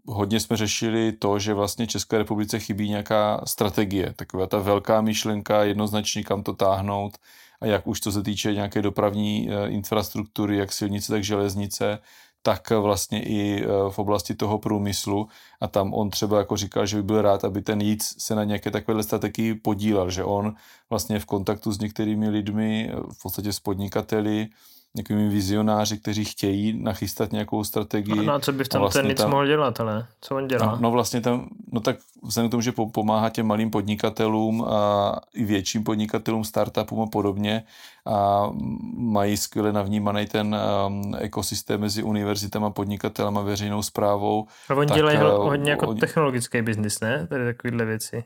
hodně 0.05 0.39
jsme 0.39 0.57
řešili 0.57 1.11
to, 1.11 1.39
že 1.39 1.53
vlastně 1.53 1.87
České 1.87 2.17
republice 2.17 2.59
chybí 2.59 2.89
nějaká 2.89 3.41
strategie, 3.45 4.13
taková 4.15 4.47
ta 4.47 4.59
velká 4.59 5.01
myšlenka, 5.01 5.63
jednoznačně 5.63 6.23
kam 6.23 6.43
to 6.43 6.53
táhnout 6.53 7.17
a 7.61 7.65
jak 7.65 7.87
už 7.87 7.99
to 7.99 8.11
se 8.11 8.23
týče 8.23 8.53
nějaké 8.53 8.81
dopravní 8.81 9.49
eh, 9.49 9.69
infrastruktury, 9.69 10.57
jak 10.57 10.73
silnice, 10.73 11.13
tak 11.13 11.23
železnice, 11.23 11.99
tak 12.41 12.69
vlastně 12.69 13.23
i 13.23 13.63
eh, 13.63 13.67
v 13.89 13.99
oblasti 13.99 14.35
toho 14.35 14.59
průmyslu. 14.59 15.27
A 15.61 15.67
tam 15.67 15.93
on 15.93 16.09
třeba 16.09 16.37
jako 16.37 16.57
říkal, 16.57 16.85
že 16.85 16.97
by 16.97 17.03
byl 17.03 17.21
rád, 17.21 17.43
aby 17.43 17.61
ten 17.61 17.81
jíc 17.81 18.15
se 18.17 18.35
na 18.35 18.43
nějaké 18.43 18.71
takovéhle 18.71 19.03
strategii 19.03 19.55
podílel, 19.55 20.09
že 20.09 20.23
on 20.23 20.55
vlastně 20.89 21.19
v 21.19 21.25
kontaktu 21.25 21.71
s 21.71 21.79
některými 21.79 22.29
lidmi, 22.29 22.91
v 23.13 23.21
podstatě 23.21 23.53
s 23.53 23.59
podnikateli, 23.59 24.47
nějakými 24.95 25.29
vizionáři, 25.29 25.97
kteří 25.97 26.25
chtějí 26.25 26.83
nachystat 26.83 27.31
nějakou 27.31 27.63
strategii. 27.63 28.25
No 28.25 28.33
a 28.33 28.39
co 28.39 28.53
by 28.53 28.63
v 28.63 28.69
tom 28.69 28.81
vlastně 28.81 29.01
ten 29.01 29.09
nic 29.09 29.17
tam, 29.17 29.31
mohl 29.31 29.47
dělat, 29.47 29.79
ale 29.79 30.07
co 30.21 30.35
on 30.35 30.47
dělá? 30.47 30.65
No, 30.65 30.77
no 30.79 30.91
vlastně 30.91 31.21
tam, 31.21 31.47
no 31.71 31.79
tak 31.79 31.97
vzhledem 32.23 32.49
k 32.49 32.51
tomu, 32.51 32.61
že 32.61 32.71
pomáhá 32.91 33.29
těm 33.29 33.47
malým 33.47 33.71
podnikatelům 33.71 34.63
a 34.63 35.15
i 35.33 35.45
větším 35.45 35.83
podnikatelům, 35.83 36.43
startupům 36.43 37.01
a 37.01 37.07
podobně 37.07 37.63
a 38.05 38.49
mají 38.97 39.37
skvěle 39.37 39.73
navnímaný 39.73 40.25
ten 40.25 40.55
um, 40.87 41.15
ekosystém 41.19 41.81
mezi 41.81 42.03
univerzitama, 42.03 42.69
podnikatelem 42.69 43.37
a 43.37 43.41
veřejnou 43.41 43.81
zprávou. 43.81 44.47
A 44.69 44.73
oni 44.73 44.93
dělají 44.93 45.17
uh, 45.17 45.23
hodně 45.23 45.71
jako 45.71 45.87
oni... 45.87 45.99
technologický 45.99 46.61
biznis, 46.61 46.99
ne? 46.99 47.27
Tady 47.27 47.45
takovéhle 47.45 47.85
věci. 47.85 48.23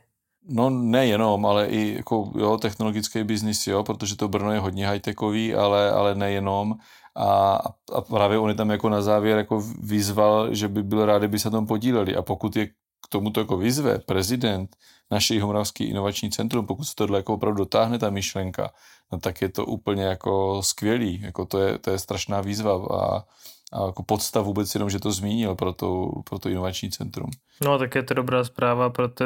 No 0.50 0.70
nejenom, 0.70 1.46
ale 1.46 1.68
i 1.68 1.96
jako, 1.96 2.32
jo, 2.36 2.58
technologický 2.58 3.24
biznis, 3.24 3.68
jo, 3.68 3.84
protože 3.84 4.16
to 4.16 4.28
Brno 4.28 4.52
je 4.52 4.60
hodně 4.60 4.90
high-techový, 4.90 5.56
ale, 5.56 5.92
ale 5.92 6.16
nejenom. 6.16 6.76
A, 7.16 7.60
a 7.94 8.02
právě 8.02 8.38
on 8.38 8.50
je 8.50 8.56
tam 8.56 8.70
jako 8.70 8.90
na 8.90 9.02
závěr 9.02 9.38
jako 9.38 9.64
vyzval, 9.82 10.54
že 10.54 10.68
by 10.68 10.84
byl 10.84 11.06
rád, 11.06 11.18
kdyby 11.18 11.40
se 11.40 11.50
tam 11.50 11.68
podíleli. 11.68 12.16
A 12.16 12.22
pokud 12.22 12.56
je 12.56 12.68
k 12.68 13.08
tomuto 13.10 13.40
jako 13.40 13.58
vyzve 13.58 14.00
prezident 14.00 14.76
naší 15.12 15.40
Homoravský 15.40 15.84
inovační 15.84 16.32
centrum, 16.32 16.66
pokud 16.66 16.84
se 16.84 16.96
tohle 16.96 17.20
jako 17.20 17.34
opravdu 17.34 17.58
dotáhne 17.58 18.00
ta 18.00 18.10
myšlenka, 18.10 18.72
no 19.12 19.20
tak 19.20 19.42
je 19.42 19.50
to 19.50 19.66
úplně 19.66 20.04
jako 20.04 20.62
skvělý. 20.64 21.22
Jako 21.22 21.46
to, 21.46 21.60
je, 21.60 21.78
to 21.78 21.92
je 21.92 22.00
strašná 22.00 22.42
výzva 22.42 22.72
a, 22.74 23.24
a 23.72 23.86
jako 23.86 24.04
podstav 24.04 24.46
vůbec 24.46 24.76
jenom, 24.76 24.90
že 24.90 25.00
to 25.00 25.12
zmínil 25.12 25.56
pro 25.56 25.74
to, 25.74 26.12
pro 26.30 26.40
to 26.40 26.50
inovační 26.50 26.92
centrum. 26.92 27.30
No 27.64 27.78
tak 27.78 27.96
je 27.96 28.04
to 28.04 28.14
dobrá 28.14 28.44
zpráva 28.44 28.90
pro, 28.90 29.10
to, 29.10 29.26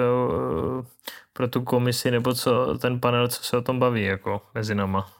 pro 1.33 1.47
tu 1.47 1.61
komisi 1.61 2.11
nebo 2.11 2.33
co, 2.33 2.77
ten 2.77 2.99
panel, 2.99 3.27
co 3.27 3.43
se 3.43 3.57
o 3.57 3.61
tom 3.61 3.79
baví 3.79 4.03
jako 4.03 4.41
mezi 4.53 4.75
náma. 4.75 5.11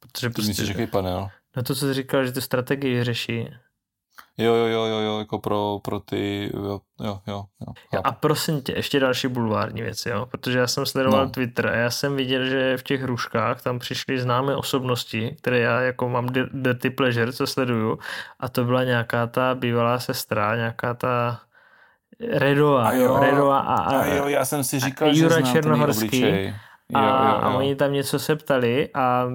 Protože 0.00 0.28
Ty 0.28 0.34
prostě, 0.34 0.50
myslíš, 0.50 0.68
jaký 0.68 0.86
panel? 0.86 1.28
No 1.56 1.62
to, 1.62 1.74
co 1.74 1.86
jsi 1.86 1.94
říkal, 1.94 2.26
že 2.26 2.32
tu 2.32 2.40
strategii 2.40 3.04
řeší. 3.04 3.48
Jo, 4.38 4.54
jo, 4.54 4.66
jo, 4.66 4.84
jo, 4.84 4.98
jo, 4.98 5.18
jako 5.18 5.38
pro, 5.38 5.78
pro 5.82 6.00
ty, 6.00 6.50
jo, 6.54 6.80
jo, 7.00 7.18
jo. 7.26 7.44
jo 7.92 8.00
a 8.04 8.12
prosím 8.12 8.62
tě, 8.62 8.72
ještě 8.76 9.00
další 9.00 9.28
bulvární 9.28 9.82
věc, 9.82 10.06
jo, 10.06 10.26
protože 10.26 10.58
já 10.58 10.66
jsem 10.66 10.86
sledoval 10.86 11.24
no. 11.24 11.30
Twitter 11.30 11.66
a 11.66 11.76
já 11.76 11.90
jsem 11.90 12.16
viděl, 12.16 12.44
že 12.44 12.76
v 12.76 12.82
těch 12.82 13.02
hruškách 13.02 13.62
tam 13.62 13.78
přišly 13.78 14.20
známé 14.20 14.56
osobnosti, 14.56 15.36
které 15.38 15.58
já 15.58 15.80
jako 15.80 16.08
mám 16.08 16.28
dirty 16.52 16.90
pleasure, 16.90 17.32
co 17.32 17.46
sleduju 17.46 17.98
a 18.40 18.48
to 18.48 18.64
byla 18.64 18.84
nějaká 18.84 19.26
ta 19.26 19.54
bývalá 19.54 19.98
sestra, 19.98 20.56
nějaká 20.56 20.94
ta 20.94 21.40
Redova, 22.20 22.88
a 22.88 22.92
jo, 22.92 23.18
Redova 23.20 23.58
a, 23.58 23.74
a, 23.74 24.00
a 24.00 24.06
jo, 24.06 24.28
já 24.28 24.44
jsem 24.44 24.64
si 24.64 24.80
říkal, 24.80 25.08
a 25.08 25.12
Jura 25.14 25.40
že 25.40 25.52
Černohorský. 25.52 26.20
Jo, 26.20 26.28
jo, 26.88 27.00
jo. 27.00 27.38
a 27.42 27.54
oni 27.54 27.76
tam 27.76 27.92
něco 27.92 28.18
se 28.18 28.36
ptali 28.36 28.88
a 28.94 29.26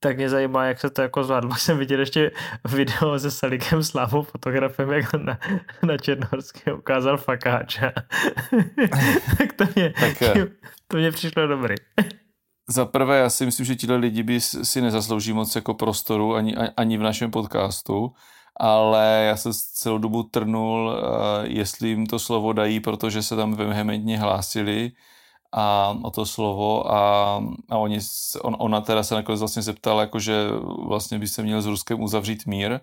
tak 0.00 0.16
mě 0.16 0.28
zajímá, 0.28 0.64
jak 0.64 0.80
se 0.80 0.90
to 0.90 1.02
jako 1.02 1.24
zvládlo. 1.24 1.54
Jsem 1.58 1.78
viděl 1.78 2.00
ještě 2.00 2.30
video 2.68 3.18
se 3.18 3.30
Salikem 3.30 3.82
Slávou, 3.82 4.22
fotografem, 4.22 4.90
jak 4.90 5.14
na, 5.14 5.38
na 5.82 5.96
Černohorské 5.96 6.72
ukázal 6.72 7.16
fakáča. 7.16 7.92
tak 9.38 9.52
to 9.52 9.64
mě, 9.74 9.94
tak, 10.00 10.22
eh, 10.22 10.46
to 10.88 10.96
mě 10.96 11.12
přišlo 11.12 11.46
dobrý. 11.46 11.74
Za 12.70 12.84
prvé, 12.84 13.18
já 13.18 13.30
si 13.30 13.44
myslím, 13.44 13.66
že 13.66 13.76
tihle 13.76 13.96
lidi 13.96 14.22
by 14.22 14.40
si 14.40 14.80
nezaslouží 14.80 15.32
moc 15.32 15.56
jako 15.56 15.74
prostoru 15.74 16.34
ani, 16.34 16.56
ani 16.56 16.98
v 16.98 17.02
našem 17.02 17.30
podcastu, 17.30 18.12
ale 18.60 19.24
já 19.28 19.36
se 19.36 19.50
celou 19.74 19.98
dobu 19.98 20.22
trnul, 20.22 20.96
eh, 20.96 21.48
jestli 21.48 21.88
jim 21.88 22.06
to 22.06 22.18
slovo 22.18 22.52
dají, 22.52 22.80
protože 22.80 23.22
se 23.22 23.36
tam 23.36 23.54
vehementně 23.54 24.18
hlásili 24.18 24.92
a 25.52 25.96
o 26.02 26.10
to 26.10 26.26
slovo 26.26 26.92
a, 26.92 27.36
a 27.68 27.76
oni, 27.76 27.98
on, 28.42 28.56
ona 28.58 28.80
teda 28.80 29.02
se 29.02 29.14
nakonec 29.14 29.40
vlastně 29.40 29.62
zeptala, 29.62 30.00
jako 30.00 30.18
že 30.18 30.48
vlastně 30.88 31.18
by 31.18 31.28
se 31.28 31.42
měl 31.42 31.62
s 31.62 31.66
Ruskem 31.66 32.02
uzavřít 32.02 32.46
mír, 32.46 32.80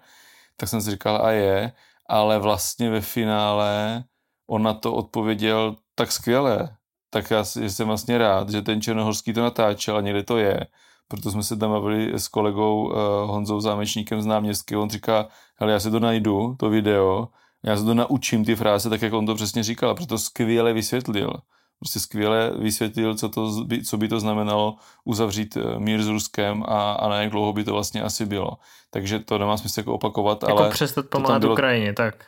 tak 0.58 0.70
jsem 0.70 0.82
si 0.82 0.92
říkal 0.92 1.26
a 1.26 1.32
je, 1.32 1.72
ale 2.10 2.40
vlastně 2.40 2.90
ve 2.90 3.02
finále 3.02 4.04
on 4.48 4.64
na 4.64 4.74
to 4.74 4.94
odpověděl 4.94 5.76
tak 5.96 6.12
skvěle, 6.12 6.76
tak 7.10 7.32
já 7.32 7.44
jsem 7.44 7.88
vlastně 7.88 8.18
rád, 8.18 8.50
že 8.50 8.62
ten 8.62 8.82
Černohorský 8.82 9.34
to 9.34 9.42
natáčel 9.42 9.98
a 9.98 10.02
někde 10.02 10.24
to 10.24 10.38
je, 10.38 10.68
proto 11.08 11.32
jsme 11.32 11.44
se 11.44 11.58
tam 11.58 11.72
bavili 11.72 12.14
s 12.14 12.28
kolegou 12.28 12.86
uh, 12.86 12.94
Honzou 13.30 13.60
Zámečníkem 13.60 14.22
z 14.22 14.26
náměstky, 14.26 14.76
on 14.76 14.90
říká, 14.90 15.28
hele, 15.56 15.72
já 15.72 15.80
si 15.80 15.92
to 15.92 16.00
najdu, 16.00 16.56
to 16.60 16.70
video, 16.70 17.28
já 17.64 17.78
se 17.78 17.84
to 17.84 17.94
naučím 17.94 18.46
ty 18.46 18.56
fráze, 18.56 18.90
tak 18.90 19.02
jak 19.02 19.14
on 19.14 19.26
to 19.26 19.36
přesně 19.36 19.64
říkal, 19.64 19.96
proto 19.96 20.18
skvěle 20.18 20.74
vysvětlil 20.74 21.34
prostě 21.80 22.00
skvěle 22.00 22.52
vysvětlil, 22.60 23.16
co, 23.16 23.30
to, 23.30 23.66
co 23.88 23.98
by 23.98 24.08
to 24.08 24.20
znamenalo 24.20 24.76
uzavřít 25.04 25.58
eh, 25.58 25.80
mír 25.80 26.04
s 26.04 26.08
Ruskem 26.08 26.64
a, 26.68 26.94
a 26.94 27.10
na 27.10 27.22
jak 27.22 27.32
dlouho 27.32 27.54
by 27.54 27.64
to 27.64 27.74
vlastně 27.74 28.02
asi 28.02 28.26
bylo. 28.26 28.52
Takže 28.90 29.20
to 29.20 29.38
nemá 29.38 29.58
smysl 29.58 29.80
jako 29.80 29.94
opakovat, 29.94 30.44
jako 30.44 30.58
ale... 30.58 30.70
přestat 30.70 31.06
pomáhat 31.10 31.40
bylo, 31.40 31.54
Ukrajině, 31.54 31.94
tak. 31.94 32.26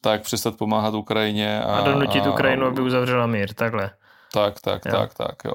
Tak, 0.00 0.22
přestat 0.22 0.56
pomáhat 0.56 0.94
Ukrajině. 0.94 1.62
A, 1.62 1.76
a 1.76 1.84
donutit 1.84 2.26
a, 2.26 2.30
Ukrajinu, 2.30 2.66
aby 2.66 2.82
uzavřela 2.82 3.26
mír, 3.26 3.54
takhle. 3.54 3.90
Tak, 4.32 4.60
tak, 4.60 4.84
jo. 4.84 4.92
tak, 4.92 5.14
tak, 5.14 5.44
jo. 5.44 5.54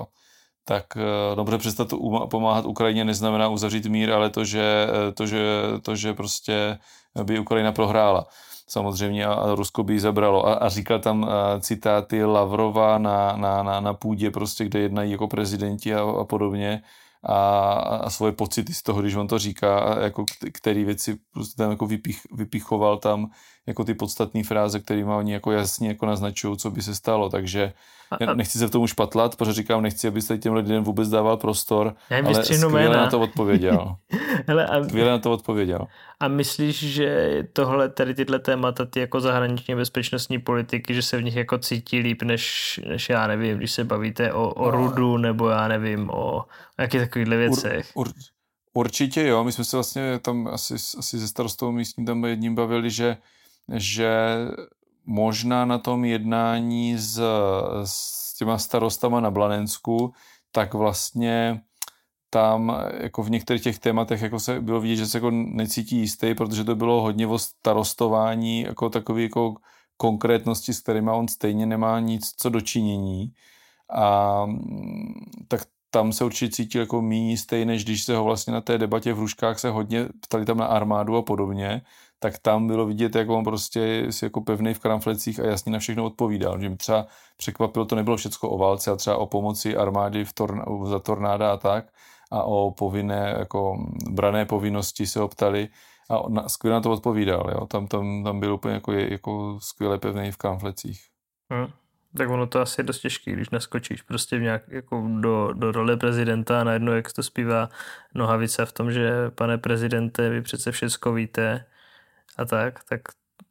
Tak 0.65 0.85
eh, 0.97 1.35
dobře, 1.35 1.57
přestat 1.57 1.87
pomáhat 2.29 2.65
Ukrajině 2.65 3.05
neznamená 3.05 3.47
uzavřít 3.47 3.85
mír, 3.85 4.11
ale 4.11 4.29
to, 4.29 4.45
že, 4.45 4.87
eh, 4.89 5.11
to, 5.11 5.27
že, 5.27 5.39
to, 5.81 5.95
že 5.95 6.13
prostě 6.13 6.79
by 7.23 7.39
Ukrajina 7.39 7.71
prohrála 7.71 8.27
samozřejmě 8.69 9.25
a 9.25 9.55
Rusko 9.55 9.83
by 9.83 9.93
ji 9.93 9.99
zabralo. 9.99 10.47
A, 10.47 10.53
a 10.53 10.69
říkal 10.69 10.99
tam 10.99 11.29
citáty 11.59 12.25
Lavrova 12.25 12.97
na, 12.97 13.35
na, 13.37 13.63
na, 13.63 13.79
na 13.79 13.93
půdě, 13.93 14.31
prostě, 14.31 14.65
kde 14.65 14.79
jednají 14.79 15.11
jako 15.11 15.27
prezidenti 15.27 15.95
a, 15.95 16.01
a 16.01 16.23
podobně 16.23 16.81
a, 17.23 17.71
a 17.73 18.09
svoje 18.09 18.31
pocity 18.31 18.73
z 18.73 18.81
toho, 18.81 19.01
když 19.01 19.15
on 19.15 19.27
to 19.27 19.39
říká, 19.39 19.97
jako 20.01 20.25
který 20.51 20.83
věci 20.83 21.19
prostě 21.33 21.57
tam 21.57 21.71
jako 21.71 21.87
vypich, 21.87 22.21
vypichoval 22.31 22.97
tam 22.97 23.31
jako 23.69 23.83
ty 23.83 23.93
podstatné 23.93 24.43
fráze, 24.43 24.79
kterými 24.79 25.11
oni 25.11 25.33
jako 25.33 25.51
jasně 25.51 25.87
jako 25.87 26.05
naznačují, 26.05 26.57
co 26.57 26.71
by 26.71 26.81
se 26.81 26.95
stalo, 26.95 27.29
takže 27.29 27.73
já 28.19 28.33
nechci 28.33 28.59
se 28.59 28.67
v 28.67 28.71
tom 28.71 28.87
špatlat, 28.87 29.35
protože 29.35 29.53
říkám, 29.53 29.81
nechci, 29.81 30.07
abyste 30.07 30.37
těm 30.37 30.53
lidem 30.53 30.83
vůbec 30.83 31.09
dával 31.09 31.37
prostor, 31.37 31.95
ale 32.25 32.43
skvěle 32.43 32.97
na 32.97 33.09
to 33.09 33.19
odpověděl. 33.19 33.95
Hele, 34.47 34.67
a... 34.67 34.83
Skvěle 34.83 35.11
na 35.11 35.19
to 35.19 35.31
odpověděl. 35.31 35.87
A 36.19 36.27
myslíš, 36.27 36.93
že 36.93 37.29
tohle, 37.53 37.89
tady 37.89 38.13
tyhle 38.13 38.39
témata, 38.39 38.85
ty 38.85 38.99
jako 38.99 39.21
zahraničně 39.21 39.75
bezpečnostní 39.75 40.39
politiky, 40.39 40.93
že 40.93 41.01
se 41.01 41.17
v 41.17 41.23
nich 41.23 41.35
jako 41.35 41.57
cítí 41.57 41.99
líp, 41.99 42.21
než, 42.21 42.79
než 42.87 43.09
já 43.09 43.27
nevím, 43.27 43.57
když 43.57 43.71
se 43.71 43.83
bavíte 43.83 44.33
o, 44.33 44.49
o 44.49 44.71
no. 44.71 44.77
rudu, 44.77 45.17
nebo 45.17 45.49
já 45.49 45.67
nevím, 45.67 46.09
o 46.09 46.45
jakých 46.79 47.01
takovýchhle 47.01 47.37
věcech? 47.37 47.91
Ur, 47.93 48.07
ur, 48.07 48.13
určitě 48.73 49.27
jo, 49.27 49.43
my 49.43 49.51
jsme 49.51 49.63
se 49.63 49.77
vlastně 49.77 50.19
tam 50.19 50.47
asi, 50.47 50.73
asi 50.73 51.19
se 51.19 51.27
starostou 51.27 51.71
místním 51.71 52.05
tam 52.05 52.25
jedním 52.25 52.55
bavili, 52.55 52.89
že 52.89 53.17
že 53.73 54.35
možná 55.05 55.65
na 55.65 55.77
tom 55.77 56.05
jednání 56.05 56.97
s, 56.97 57.21
s 57.83 58.37
těma 58.37 58.57
starostama 58.57 59.19
na 59.19 59.31
Blanensku, 59.31 60.13
tak 60.51 60.73
vlastně 60.73 61.61
tam 62.29 62.77
jako 62.99 63.23
v 63.23 63.29
některých 63.29 63.63
těch 63.63 63.79
tématech 63.79 64.21
jako 64.21 64.39
se 64.39 64.61
bylo 64.61 64.81
vidět, 64.81 64.95
že 64.95 65.07
se 65.07 65.17
jako 65.17 65.31
necítí 65.31 65.97
jistý, 65.97 66.35
protože 66.35 66.63
to 66.63 66.75
bylo 66.75 67.01
hodně 67.01 67.27
o 67.27 67.39
starostování, 67.39 68.61
jako 68.61 68.89
takový 68.89 69.23
jako 69.23 69.55
konkrétnosti, 69.97 70.73
s 70.73 70.81
kterými 70.81 71.11
on 71.11 71.27
stejně 71.27 71.65
nemá 71.65 71.99
nic 71.99 72.33
co 72.37 72.49
dočinění. 72.49 73.33
A 73.93 74.45
tak 75.47 75.61
tam 75.89 76.13
se 76.13 76.25
určitě 76.25 76.55
cítil 76.55 76.81
jako 76.81 77.01
méně 77.01 77.29
jistý, 77.29 77.65
než 77.65 77.83
když 77.83 78.03
se 78.03 78.15
ho 78.15 78.23
vlastně 78.23 78.53
na 78.53 78.61
té 78.61 78.77
debatě 78.77 79.13
v 79.13 79.17
Hruškách 79.17 79.59
se 79.59 79.69
hodně 79.69 80.07
ptali 80.21 80.45
tam 80.45 80.57
na 80.57 80.65
armádu 80.65 81.15
a 81.15 81.21
podobně, 81.21 81.81
tak 82.19 82.37
tam 82.37 82.67
bylo 82.67 82.85
vidět, 82.85 83.15
jak 83.15 83.29
on 83.29 83.43
prostě 83.43 84.05
si 84.09 84.25
jako 84.25 84.41
pevný 84.41 84.73
v 84.73 84.79
kramflecích 84.79 85.39
a 85.39 85.45
jasně 85.45 85.71
na 85.71 85.79
všechno 85.79 86.05
odpovídal. 86.05 86.59
Že 86.59 86.69
mě 86.69 86.77
třeba 86.77 87.07
překvapilo, 87.37 87.85
to 87.85 87.95
nebylo 87.95 88.17
všechno 88.17 88.49
o 88.49 88.57
válce 88.57 88.91
a 88.91 88.95
třeba 88.95 89.17
o 89.17 89.25
pomoci 89.25 89.77
armády 89.77 90.25
v 90.25 90.33
torn- 90.33 90.85
za 90.85 90.99
tornáda 90.99 91.53
a 91.53 91.57
tak 91.57 91.85
a 92.31 92.43
o 92.43 92.71
povinné, 92.71 93.35
jako 93.39 93.85
brané 94.09 94.45
povinnosti 94.45 95.07
se 95.07 95.19
ho 95.19 95.27
ptali 95.27 95.69
a 96.09 96.29
na, 96.29 96.49
skvěle 96.49 96.75
na 96.75 96.81
to 96.81 96.91
odpovídal. 96.91 97.51
Jo? 97.51 97.65
Tam, 97.65 97.87
tam, 97.87 98.23
tam 98.23 98.39
byl 98.39 98.53
úplně 98.53 98.73
jako, 98.73 98.91
jako 98.91 99.59
skvěle 99.61 99.97
pevný 99.97 100.31
v 100.31 100.37
kramflecích. 100.37 101.01
Hmm. 101.49 101.67
Tak 102.17 102.29
ono 102.29 102.47
to 102.47 102.61
asi 102.61 102.81
je 102.81 102.85
dost 102.85 102.99
těžký, 102.99 103.31
když 103.31 103.49
naskočíš 103.49 104.01
prostě 104.01 104.37
v 104.37 104.41
nějak, 104.41 104.63
jako 104.67 105.07
do, 105.19 105.53
do 105.53 105.71
role 105.71 105.97
prezidenta 105.97 106.61
a 106.61 106.63
najednou, 106.63 106.91
jak 106.91 107.13
to 107.13 107.23
zpívá 107.23 107.69
Nohavica 108.15 108.65
v 108.65 108.71
tom, 108.71 108.91
že 108.91 109.29
pane 109.29 109.57
prezidente, 109.57 110.29
vy 110.29 110.41
přece 110.41 110.71
všecko 110.71 111.13
víte, 111.13 111.65
a 112.39 112.45
tak, 112.45 112.83
tak 112.89 113.01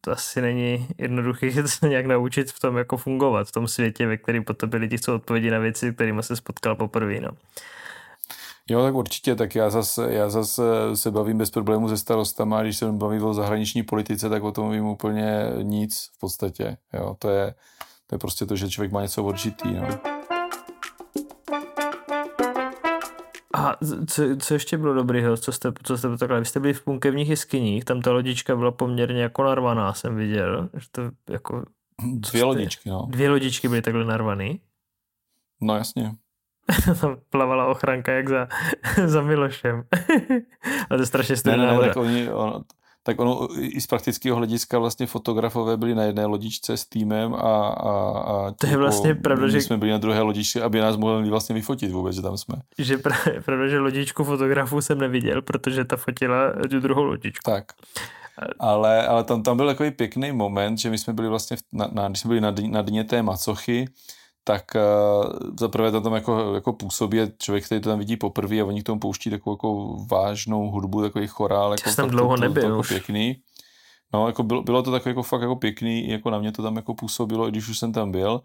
to 0.00 0.10
asi 0.10 0.40
není 0.40 0.88
jednoduché 0.98 1.52
se 1.68 1.88
nějak 1.88 2.06
naučit 2.06 2.52
v 2.52 2.60
tom 2.60 2.76
jako 2.76 2.96
fungovat, 2.96 3.48
v 3.48 3.52
tom 3.52 3.68
světě, 3.68 4.06
ve 4.06 4.16
kterém 4.16 4.44
po 4.44 4.54
tobě 4.54 4.80
lidi 4.80 4.96
chcou 4.96 5.14
odpovědi 5.14 5.50
na 5.50 5.58
věci, 5.58 5.92
kterými 5.92 6.22
se 6.22 6.36
spotkal 6.36 6.76
poprvé. 6.76 7.20
No. 7.20 7.30
Jo, 8.70 8.82
tak 8.82 8.94
určitě, 8.94 9.34
tak 9.34 9.54
já 9.54 9.70
zase, 9.70 10.14
já 10.14 10.30
zase 10.30 10.62
se 10.94 11.10
bavím 11.10 11.38
bez 11.38 11.50
problému 11.50 11.88
se 11.88 11.96
starostama, 11.96 12.62
když 12.62 12.76
se 12.76 12.92
bavím 12.92 13.24
o 13.24 13.34
zahraniční 13.34 13.82
politice, 13.82 14.28
tak 14.28 14.42
o 14.42 14.52
tom 14.52 14.70
vím 14.70 14.86
úplně 14.86 15.52
nic 15.62 16.10
v 16.16 16.18
podstatě. 16.18 16.76
Jo, 16.92 17.16
to 17.18 17.30
je, 17.30 17.54
to 18.06 18.14
je 18.14 18.18
prostě 18.18 18.46
to, 18.46 18.56
že 18.56 18.70
člověk 18.70 18.92
má 18.92 19.02
něco 19.02 19.24
určitý. 19.24 19.74
No. 19.74 20.17
A 23.58 23.76
co, 24.06 24.22
co 24.36 24.54
ještě 24.54 24.78
bylo 24.78 24.94
dobrýho, 24.94 25.36
co 25.36 25.52
jste, 25.52 25.72
co 25.82 25.98
jste 25.98 26.16
takhle, 26.16 26.40
vy 26.40 26.44
jste 26.46 26.60
byli 26.60 26.74
v 26.74 26.84
punkevních 26.84 27.28
jeskyních, 27.28 27.84
tam 27.84 28.02
ta 28.02 28.12
lodička 28.12 28.56
byla 28.56 28.70
poměrně 28.70 29.22
jako 29.22 29.44
narvaná, 29.44 29.94
jsem 29.94 30.16
viděl, 30.16 30.68
že 30.74 30.86
to 30.90 31.02
jako... 31.30 31.64
Dvě 32.02 32.44
lodičky, 32.44 32.90
no. 32.90 33.06
Dvě 33.10 33.30
lodičky 33.30 33.68
byly 33.68 33.82
takhle 33.82 34.04
narvaný. 34.04 34.60
No 35.60 35.76
jasně. 35.76 36.14
tam 37.00 37.16
plavala 37.30 37.66
ochranka 37.66 38.12
jak 38.12 38.28
za, 38.28 38.48
za 39.06 39.22
Milošem. 39.22 39.84
a 40.90 40.96
to 40.96 41.02
je 41.02 41.06
strašně 41.06 41.34
ne, 41.44 41.56
ne, 41.56 41.66
ne, 41.66 41.80
tak 41.80 41.96
oni, 41.96 42.30
on, 42.30 42.64
tak 43.02 43.20
ono 43.20 43.48
i 43.58 43.80
z 43.80 43.86
praktického 43.86 44.36
hlediska 44.36 44.78
vlastně 44.78 45.06
fotografové 45.06 45.76
byli 45.76 45.94
na 45.94 46.02
jedné 46.02 46.26
lodičce 46.26 46.76
s 46.76 46.86
týmem 46.86 47.34
a, 47.34 47.38
a, 47.38 47.92
a 48.18 48.50
to 48.50 48.66
je 48.66 48.76
vlastně 48.76 49.14
pravda, 49.14 49.48
že 49.48 49.60
jsme 49.60 49.76
byli 49.76 49.90
na 49.90 49.98
druhé 49.98 50.20
lodičce, 50.20 50.62
aby 50.62 50.80
nás 50.80 50.96
mohli 50.96 51.30
vlastně 51.30 51.54
vyfotit 51.54 51.92
vůbec, 51.92 52.16
že 52.16 52.22
tam 52.22 52.36
jsme. 52.36 52.54
Že 52.78 52.98
pravda, 53.44 53.68
že 53.68 53.78
lodičku 53.78 54.24
fotografů 54.24 54.80
jsem 54.80 54.98
neviděl, 54.98 55.42
protože 55.42 55.84
ta 55.84 55.96
fotila 55.96 56.52
tu 56.70 56.80
druhou 56.80 57.04
lodičku. 57.04 57.50
Tak. 57.50 57.64
Ale, 58.58 59.06
ale 59.06 59.24
tam, 59.24 59.42
tam 59.42 59.56
byl 59.56 59.66
takový 59.66 59.90
pěkný 59.90 60.32
moment, 60.32 60.78
že 60.78 60.90
my 60.90 60.98
jsme 60.98 61.12
byli 61.12 61.28
vlastně, 61.28 61.56
na, 61.72 61.88
na, 61.92 62.08
když 62.08 62.20
jsme 62.20 62.28
byli 62.28 62.40
na, 62.40 62.54
na 62.70 62.82
dně 62.82 63.04
té 63.04 63.22
macochy, 63.22 63.88
tak 64.48 64.64
uh, 64.74 65.32
zaprvé 65.60 65.90
to 65.90 66.00
tam 66.00 66.14
jako, 66.14 66.54
jako 66.54 66.72
působí 66.72 67.18
člověk, 67.38 67.64
který 67.64 67.80
to 67.80 67.88
tam 67.88 67.98
vidí 67.98 68.16
poprvé 68.16 68.60
a 68.60 68.64
oni 68.64 68.82
k 68.82 68.86
tomu 68.86 69.00
pouští 69.00 69.30
takovou 69.30 69.54
jako 69.54 69.96
vážnou 70.10 70.70
hudbu, 70.70 71.02
takový 71.02 71.26
chorál. 71.26 71.72
Jako, 71.72 71.94
tam 71.96 72.10
dlouho 72.10 72.36
to, 72.36 72.40
nebyl. 72.40 72.62
To, 72.62 72.68
to, 72.68 72.74
jako 72.74 72.88
pěkný. 72.88 73.36
No, 74.14 74.26
jako 74.26 74.42
bylo, 74.42 74.62
bylo 74.62 74.82
to 74.82 74.90
takové 74.90 75.10
jako 75.10 75.22
fakt 75.22 75.40
jako 75.40 75.56
pěkný, 75.56 76.08
jako 76.08 76.30
na 76.30 76.38
mě 76.38 76.52
to 76.52 76.62
tam 76.62 76.76
jako 76.76 76.94
působilo, 76.94 77.48
i 77.48 77.50
když 77.50 77.68
už 77.68 77.78
jsem 77.78 77.92
tam 77.92 78.12
byl. 78.12 78.40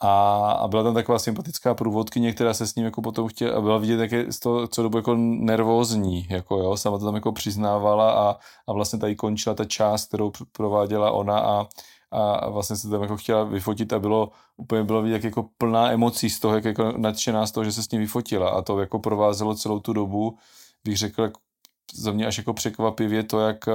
A, 0.00 0.50
a 0.52 0.68
byla 0.68 0.82
tam 0.82 0.94
taková 0.94 1.18
sympatická 1.18 1.74
průvodkyně, 1.74 2.32
která 2.32 2.54
se 2.54 2.66
s 2.66 2.74
ním 2.74 2.84
jako 2.84 3.02
potom 3.02 3.28
chtěla, 3.28 3.56
a 3.56 3.60
byla 3.60 3.78
vidět 3.78 3.96
také 3.96 4.32
z 4.32 4.38
toho, 4.38 4.68
co 4.68 4.82
dobu 4.82 4.98
jako 4.98 5.14
nervózní, 5.18 6.26
jako 6.30 6.58
jo, 6.58 6.76
sama 6.76 6.98
to 6.98 7.04
tam 7.04 7.14
jako 7.14 7.32
přiznávala 7.32 8.12
a, 8.12 8.36
a 8.66 8.72
vlastně 8.72 8.98
tady 8.98 9.16
končila 9.16 9.54
ta 9.54 9.64
část, 9.64 10.08
kterou 10.08 10.32
prováděla 10.52 11.10
ona 11.10 11.38
a, 11.38 11.66
a 12.12 12.50
vlastně 12.50 12.76
se 12.76 12.88
tam 12.88 13.02
jako 13.02 13.16
chtěla 13.16 13.44
vyfotit 13.44 13.92
a 13.92 13.98
bylo 13.98 14.30
úplně 14.56 14.84
bylo 14.84 15.02
vidět 15.02 15.24
jako 15.24 15.48
plná 15.58 15.92
emocí 15.92 16.30
z 16.30 16.40
toho, 16.40 16.54
jak 16.54 16.64
jako 16.64 16.92
nadšená 16.96 17.46
z 17.46 17.52
toho, 17.52 17.64
že 17.64 17.72
se 17.72 17.82
s 17.82 17.90
ním 17.90 18.00
vyfotila. 18.00 18.50
A 18.50 18.62
to 18.62 18.80
jako 18.80 18.98
provázelo 18.98 19.54
celou 19.54 19.80
tu 19.80 19.92
dobu, 19.92 20.38
bych 20.84 20.96
řekl, 20.96 21.22
jako 21.22 21.40
za 21.94 22.12
mě 22.12 22.26
až 22.26 22.38
jako 22.38 22.52
překvapivě 22.54 23.22
to, 23.22 23.40
jak 23.40 23.68
eh, 23.68 23.72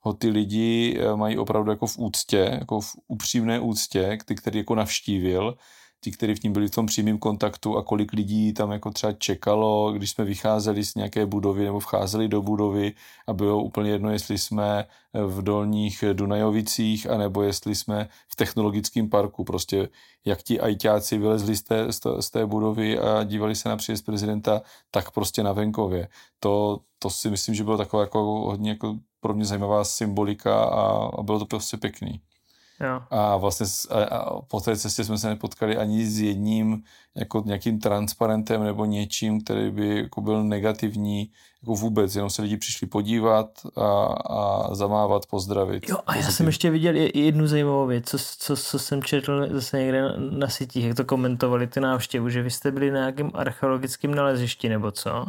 ho 0.00 0.12
ty 0.12 0.28
lidi 0.28 0.98
eh, 1.00 1.16
mají 1.16 1.38
opravdu 1.38 1.70
jako 1.70 1.86
v 1.86 1.98
úctě, 1.98 2.58
jako 2.60 2.80
v 2.80 2.96
upřímné 3.08 3.60
úctě, 3.60 4.18
ty, 4.24 4.34
který 4.34 4.58
jako 4.58 4.74
navštívil 4.74 5.56
ti, 6.00 6.10
kteří 6.10 6.34
v 6.34 6.38
tím 6.38 6.52
byli 6.52 6.68
v 6.68 6.70
tom 6.70 6.86
přímém 6.86 7.18
kontaktu 7.18 7.76
a 7.76 7.82
kolik 7.82 8.12
lidí 8.12 8.52
tam 8.52 8.72
jako 8.72 8.90
třeba 8.90 9.12
čekalo, 9.12 9.92
když 9.92 10.10
jsme 10.10 10.24
vycházeli 10.24 10.84
z 10.84 10.94
nějaké 10.94 11.26
budovy 11.26 11.64
nebo 11.64 11.80
vcházeli 11.80 12.28
do 12.28 12.42
budovy 12.42 12.92
a 13.26 13.32
bylo 13.32 13.62
úplně 13.62 13.90
jedno, 13.90 14.10
jestli 14.10 14.38
jsme 14.38 14.86
v 15.12 15.42
dolních 15.42 16.04
Dunajovicích 16.12 17.10
anebo 17.10 17.42
jestli 17.42 17.74
jsme 17.74 18.08
v 18.28 18.36
technologickém 18.36 19.10
parku. 19.10 19.44
Prostě 19.44 19.88
jak 20.24 20.42
ti 20.42 20.60
ajťáci 20.60 21.18
vylezli 21.18 21.56
z 21.56 21.62
té, 21.62 21.92
z 22.20 22.30
té 22.30 22.46
budovy 22.46 22.98
a 22.98 23.24
dívali 23.24 23.54
se 23.54 23.68
na 23.68 23.76
příjezd 23.76 24.06
prezidenta, 24.06 24.62
tak 24.90 25.10
prostě 25.10 25.42
na 25.42 25.52
venkově. 25.52 26.08
To, 26.40 26.80
to 26.98 27.10
si 27.10 27.30
myslím, 27.30 27.54
že 27.54 27.64
bylo 27.64 27.76
taková 27.76 28.02
jako 28.02 28.22
hodně 28.22 28.70
jako 28.70 28.96
pro 29.20 29.34
mě 29.34 29.44
zajímavá 29.44 29.84
symbolika 29.84 30.64
a, 30.64 31.10
a 31.18 31.22
bylo 31.22 31.38
to 31.38 31.46
prostě 31.46 31.76
pěkný. 31.76 32.20
Jo. 32.80 33.02
A 33.10 33.36
vlastně 33.36 33.66
a, 33.90 34.04
a 34.04 34.40
po 34.40 34.60
té 34.60 34.76
cestě 34.76 35.04
jsme 35.04 35.18
se 35.18 35.28
nepotkali 35.28 35.76
ani 35.76 36.06
s 36.06 36.20
jedním 36.20 36.82
jako 37.14 37.42
nějakým 37.46 37.78
transparentem 37.78 38.64
nebo 38.64 38.84
něčím, 38.84 39.40
který 39.40 39.70
by 39.70 39.96
jako 39.96 40.20
byl 40.20 40.44
negativní 40.44 41.30
jako 41.62 41.74
vůbec, 41.74 42.14
jenom 42.14 42.30
se 42.30 42.42
lidi 42.42 42.56
přišli 42.56 42.86
podívat 42.86 43.50
a, 43.76 44.04
a 44.04 44.74
zamávat, 44.74 45.26
pozdravit. 45.26 45.88
Jo, 45.88 45.98
a 46.06 46.16
já 46.16 46.22
jsem 46.22 46.46
ještě 46.46 46.70
viděl 46.70 46.94
jednu 47.14 47.46
zajímavou 47.46 47.86
věc, 47.86 48.04
co, 48.10 48.18
co, 48.18 48.56
co 48.56 48.78
jsem 48.78 49.02
četl 49.02 49.46
zase 49.50 49.78
někde 49.78 50.02
na, 50.02 50.14
na 50.30 50.48
sítích, 50.48 50.84
jak 50.84 50.96
to 50.96 51.04
komentovali 51.04 51.66
ty 51.66 51.80
návštěvu, 51.80 52.28
že 52.28 52.42
vy 52.42 52.50
jste 52.50 52.70
byli 52.70 52.90
na 52.90 52.98
nějakém 52.98 53.30
archeologickém 53.34 54.14
nalezišti 54.14 54.68
nebo 54.68 54.90
co? 54.90 55.26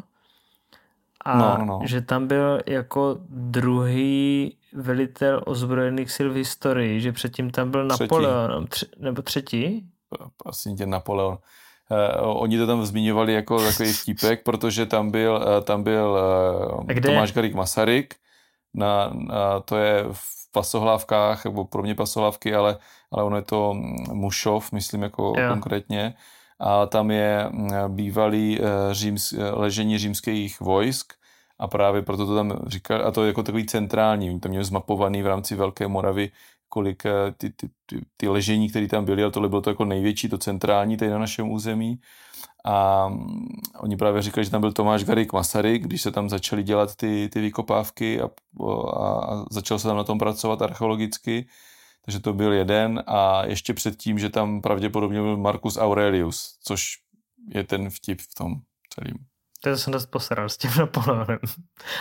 A 1.26 1.38
no, 1.38 1.58
no, 1.58 1.66
no. 1.66 1.80
že 1.86 2.02
tam 2.02 2.28
byl 2.28 2.62
jako 2.66 3.18
druhý 3.30 4.58
velitel 4.74 5.42
ozbrojených 5.46 6.12
sil 6.16 6.28
v 6.34 6.36
historii, 6.36 7.02
že 7.02 7.12
předtím 7.12 7.50
tam 7.50 7.72
byl 7.72 7.88
třetí. 7.88 8.04
Napoleon, 8.04 8.68
tři, 8.68 8.86
nebo 9.00 9.22
třetí? 9.22 9.86
Asi 10.46 10.74
tě 10.74 10.86
Napoleon. 10.86 11.38
Uh, 11.92 12.42
oni 12.42 12.58
to 12.58 12.68
tam 12.68 12.86
zmiňovali 12.86 13.34
jako 13.34 13.64
takový 13.64 13.94
vtípek, 13.94 14.44
protože 14.44 14.86
tam 14.86 15.12
byl, 15.12 15.46
uh, 15.58 15.64
tam 15.64 15.84
byl 15.84 16.18
uh, 16.90 17.02
Tomáš 17.02 17.32
Garik 17.32 17.54
Masaryk, 17.54 18.16
na, 18.74 19.12
na, 19.14 19.60
to 19.60 19.78
je 19.78 20.06
v 20.12 20.52
pasohlávkách, 20.52 21.46
nebo 21.46 21.66
pro 21.66 21.84
mě 21.84 21.96
pasohlávky, 21.96 22.56
ale, 22.56 22.78
ale 23.12 23.24
ono 23.24 23.36
je 23.36 23.42
to 23.42 23.74
mm, 23.74 23.96
Mušov, 24.14 24.72
myslím 24.72 25.02
jako 25.02 25.34
jo. 25.38 25.50
konkrétně. 25.50 26.14
A 26.60 26.86
tam 26.86 27.12
je 27.12 27.50
mm, 27.50 27.70
bývalý 27.88 28.60
říms, 28.92 29.34
ležení 29.52 29.98
římských 29.98 30.60
vojsk 30.60 31.14
a 31.62 31.68
právě 31.68 32.02
proto 32.02 32.26
to 32.26 32.36
tam 32.36 32.60
říkal, 32.68 33.08
a 33.08 33.12
to 33.12 33.24
je 33.24 33.28
jako 33.28 33.44
takový 33.44 33.66
centrální, 33.66 34.30
oni 34.30 34.40
to 34.40 34.50
měli 34.50 34.66
zmapovaný 34.66 35.22
v 35.22 35.28
rámci 35.28 35.56
Velké 35.56 35.88
Moravy, 35.88 36.32
kolik 36.70 37.06
eh, 37.06 37.12
ty, 37.38 37.50
ty, 37.50 37.70
ty, 37.86 38.02
ty 38.18 38.28
ležení, 38.28 38.70
které 38.70 38.88
tam 38.88 39.06
byly, 39.06 39.24
ale 39.24 39.32
tohle 39.32 39.50
bylo 39.50 39.62
to 39.62 39.70
jako 39.70 39.86
největší, 39.86 40.30
to 40.30 40.38
centrální 40.38 40.98
tady 40.98 41.12
na 41.12 41.20
našem 41.20 41.52
území. 41.52 42.00
A 42.66 43.08
mm, 43.08 43.48
oni 43.80 43.98
právě 43.98 44.22
říkali, 44.22 44.46
že 44.46 44.52
tam 44.52 44.62
byl 44.62 44.72
Tomáš 44.72 45.04
Garik 45.04 45.34
Masaryk, 45.34 45.84
když 45.84 46.02
se 46.02 46.12
tam 46.12 46.30
začaly 46.30 46.64
dělat 46.64 46.96
ty, 46.96 47.30
ty 47.34 47.42
vykopávky 47.42 48.22
a, 48.22 48.30
a, 48.64 49.10
a 49.20 49.46
začal 49.52 49.80
se 49.80 49.88
tam 49.88 49.98
na 49.98 50.04
tom 50.04 50.20
pracovat 50.20 50.62
archeologicky. 50.62 51.48
Takže 52.06 52.20
to 52.20 52.34
byl 52.34 52.54
jeden 52.54 53.04
a 53.08 53.46
ještě 53.46 53.74
předtím, 53.74 54.20
že 54.20 54.30
tam 54.30 54.62
pravděpodobně 54.62 55.22
byl 55.22 55.38
Marcus 55.38 55.78
Aurelius, 55.78 56.58
což 56.64 56.98
je 57.48 57.64
ten 57.64 57.90
vtip 57.90 58.22
v 58.22 58.36
tom 58.36 58.56
celém. 58.90 59.31
To 59.64 59.78
jsem 59.78 59.94
dost 59.94 60.06
posral 60.06 60.50
s 60.50 60.58
tím 60.58 60.72
Napoleonem. 60.78 61.40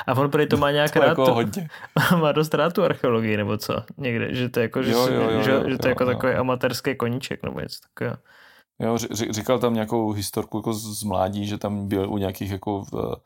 A 0.07 0.15
on 0.15 0.31
prý 0.31 0.47
to 0.47 0.57
má 0.57 0.71
nějak 0.71 0.91
to 0.91 0.99
rád. 0.99 1.09
Jako 1.09 1.35
hodně. 1.35 1.69
má 2.21 2.33
dost 2.33 2.55
rád 2.55 2.73
tu 2.73 2.85
archeologii, 2.85 3.37
nebo 3.37 3.57
co? 3.57 3.75
Někde, 3.97 4.35
že 4.35 4.49
to 4.49 4.61
je 4.61 4.63
jako, 4.63 4.83
že, 4.83 4.93
jo, 4.93 5.09
jo, 5.09 5.31
jo, 5.31 5.43
že, 5.43 5.51
jo, 5.51 5.71
že 5.71 5.79
to 5.79 5.87
je 5.87 5.91
jako 5.91 6.05
jo, 6.05 6.11
takový 6.11 6.33
jo. 6.33 6.41
amatérský 6.41 6.97
koníček, 6.97 7.43
nebo 7.43 7.61
něco 7.61 7.79
takového. 7.81 8.17
Jo, 8.81 8.99
říkal 9.31 9.59
tam 9.59 9.75
nějakou 9.75 10.13
historku 10.13 10.59
jako 10.59 10.73
z 10.73 11.03
mládí, 11.03 11.47
že 11.47 11.59
tam 11.59 11.89
byl 11.89 12.13
u 12.13 12.19
nějakých 12.19 12.51
jako 12.51 12.83
v, 12.83 13.17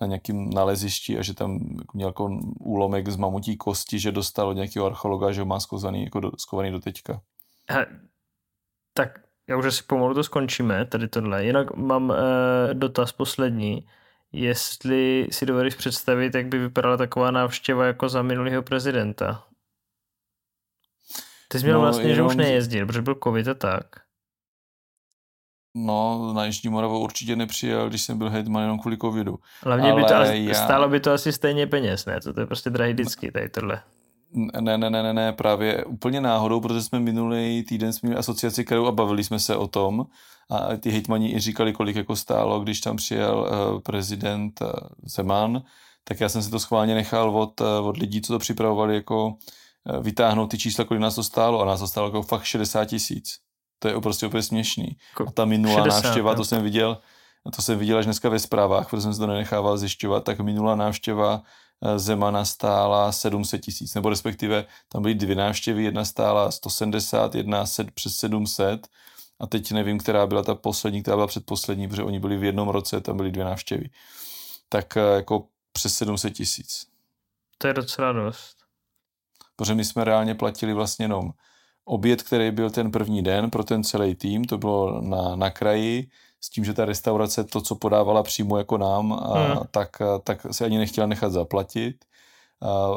na 0.00 0.06
nějakým 0.06 0.50
nalezišti 0.50 1.18
a 1.18 1.22
že 1.22 1.34
tam 1.34 1.58
měl 1.94 2.08
jako 2.08 2.38
úlomek 2.58 3.08
z 3.08 3.16
mamutí 3.16 3.56
kosti, 3.56 3.98
že 3.98 4.12
dostal 4.12 4.48
od 4.48 4.52
nějakého 4.52 4.86
archeologa, 4.86 5.32
že 5.32 5.40
ho 5.40 5.46
má 5.46 5.60
skovaný, 5.60 6.04
jako 6.04 6.20
do, 6.20 6.30
skovaný 6.38 6.70
do 6.70 6.80
teďka. 6.80 7.20
A, 7.68 7.74
tak 8.94 9.29
já 9.50 9.56
už 9.56 9.66
asi 9.66 9.82
pomalu 9.82 10.14
to 10.14 10.24
skončíme, 10.24 10.84
tady 10.84 11.08
tohle. 11.08 11.44
Jinak 11.44 11.76
mám 11.76 12.12
e, 12.12 12.14
dotaz 12.74 13.12
poslední. 13.12 13.86
Jestli 14.32 15.28
si 15.30 15.46
dovedeš 15.46 15.74
představit, 15.74 16.34
jak 16.34 16.46
by 16.46 16.58
vypadala 16.58 16.96
taková 16.96 17.30
návštěva 17.30 17.86
jako 17.86 18.08
za 18.08 18.22
minulého 18.22 18.62
prezidenta? 18.62 19.44
Ty 21.48 21.58
jsi 21.58 21.64
měl 21.64 21.74
no, 21.74 21.80
vlastně, 21.80 22.10
jenom... 22.10 22.16
že 22.16 22.22
už 22.22 22.36
nejezdil, 22.36 22.86
protože 22.86 23.02
byl 23.02 23.18
covid 23.24 23.48
a 23.48 23.54
tak. 23.54 23.84
No, 25.74 26.32
na 26.32 26.44
Jižní 26.44 26.70
Moravu 26.70 26.98
určitě 26.98 27.36
nepřijel, 27.36 27.88
když 27.88 28.02
jsem 28.02 28.18
byl 28.18 28.30
hejtman 28.30 28.62
jenom 28.62 28.78
kvůli 28.78 28.98
covidu. 28.98 29.38
Hlavně 29.62 29.94
by 29.94 30.04
to 30.04 30.14
já... 30.14 30.54
stálo 30.54 30.88
by 30.88 31.00
to 31.00 31.12
asi 31.12 31.32
stejně 31.32 31.66
peněz, 31.66 32.06
ne? 32.06 32.20
To 32.20 32.40
je 32.40 32.46
prostě 32.46 32.70
drahý 32.70 32.92
vždycky, 32.92 33.32
tady 33.32 33.48
tohle. 33.48 33.82
Ne, 34.32 34.78
ne, 34.78 34.90
ne, 34.90 35.02
ne, 35.02 35.12
ne, 35.12 35.32
právě 35.32 35.84
úplně 35.84 36.20
náhodou, 36.20 36.60
protože 36.60 36.82
jsme 36.82 37.00
minulý 37.00 37.62
týden 37.62 37.92
jsme 37.92 38.06
měli 38.06 38.18
asociaci 38.18 38.64
kterou 38.64 38.86
a 38.86 38.92
bavili 38.92 39.24
jsme 39.24 39.38
se 39.38 39.56
o 39.56 39.66
tom 39.66 40.06
a 40.50 40.76
ty 40.76 40.90
hejtmani 40.90 41.34
i 41.34 41.40
říkali, 41.40 41.72
kolik 41.72 41.96
jako 41.96 42.16
stálo, 42.16 42.60
když 42.60 42.80
tam 42.80 42.96
přijel 42.96 43.38
uh, 43.38 43.80
prezident 43.80 44.60
uh, 44.60 44.70
Zeman, 45.02 45.62
tak 46.04 46.20
já 46.20 46.28
jsem 46.28 46.42
si 46.42 46.50
to 46.50 46.60
schválně 46.60 46.94
nechal 46.94 47.36
od, 47.36 47.60
uh, 47.60 47.88
od 47.88 47.96
lidí, 47.96 48.22
co 48.22 48.32
to 48.32 48.38
připravovali, 48.38 48.94
jako 48.94 49.34
vytáhnout 50.00 50.50
ty 50.50 50.58
čísla, 50.58 50.84
kolik 50.84 51.00
nás 51.00 51.14
to 51.14 51.22
stálo 51.22 51.60
a 51.60 51.64
nás 51.64 51.80
to 51.80 51.86
stálo 51.86 52.06
jako 52.06 52.22
fakt 52.22 52.44
60 52.44 52.84
tisíc. 52.84 53.38
To 53.78 53.88
je 53.88 54.00
prostě 54.00 54.26
úplně 54.26 54.42
směšný. 54.42 54.96
Jako 55.10 55.28
a 55.28 55.32
ta 55.32 55.44
minulá 55.44 55.76
60, 55.76 56.02
návštěva, 56.02 56.34
to 56.34 56.44
jsem 56.44 56.62
viděl, 56.62 56.98
to 57.56 57.62
jsem 57.62 57.78
viděl 57.78 57.98
až 57.98 58.04
dneska 58.04 58.28
ve 58.28 58.38
zprávách, 58.38 58.90
protože 58.90 59.02
jsem 59.02 59.14
se 59.14 59.20
to 59.20 59.26
nenechával 59.26 59.78
zjišťovat, 59.78 60.24
tak 60.24 60.40
minulá 60.40 60.76
návštěva 60.76 61.42
Eh, 61.42 61.44
Zemana 61.96 62.44
stála 62.44 63.12
700 63.12 63.60
tisíc, 63.60 63.94
nebo 63.94 64.08
respektive 64.08 64.64
tam 64.88 65.02
byly 65.02 65.14
dvě 65.14 65.36
návštěvy, 65.36 65.84
jedna 65.84 66.04
stála 66.04 66.50
170, 66.50 67.34
jedna 67.34 67.66
set, 67.66 67.90
přes 67.90 68.16
700 68.16 68.88
a 69.40 69.46
teď 69.46 69.72
nevím, 69.72 69.98
která 69.98 70.26
byla 70.26 70.42
ta 70.42 70.54
poslední, 70.54 71.02
která 71.02 71.16
byla 71.16 71.26
předposlední, 71.26 71.88
protože 71.88 72.02
oni 72.02 72.20
byli 72.20 72.36
v 72.36 72.44
jednom 72.44 72.68
roce, 72.68 73.00
tam 73.00 73.16
byly 73.16 73.30
dvě 73.30 73.44
návštěvy. 73.44 73.90
Tak 74.68 74.96
eh, 74.96 75.00
jako 75.00 75.46
přes 75.72 75.94
700 75.94 76.34
tisíc. 76.34 76.86
To 77.58 77.66
je 77.66 77.74
docela 77.74 78.12
dost. 78.12 78.56
Protože 79.56 79.74
my 79.74 79.84
jsme 79.84 80.04
reálně 80.04 80.34
platili 80.34 80.72
vlastně 80.72 81.04
jenom 81.04 81.30
oběd, 81.84 82.22
který 82.22 82.50
byl 82.50 82.70
ten 82.70 82.90
první 82.90 83.22
den 83.22 83.50
pro 83.50 83.64
ten 83.64 83.84
celý 83.84 84.14
tým, 84.14 84.44
to 84.44 84.58
bylo 84.58 85.00
na, 85.00 85.36
na 85.36 85.50
kraji, 85.50 86.10
s 86.40 86.50
tím, 86.50 86.64
že 86.64 86.74
ta 86.74 86.84
restaurace 86.84 87.44
to, 87.44 87.60
co 87.60 87.74
podávala 87.74 88.22
přímo 88.22 88.58
jako 88.58 88.78
nám, 88.78 89.12
a, 89.12 89.38
hmm. 89.38 89.58
tak, 89.70 89.88
tak 90.24 90.46
se 90.50 90.64
ani 90.64 90.78
nechtěla 90.78 91.06
nechat 91.06 91.32
zaplatit. 91.32 92.04
A 92.62 92.88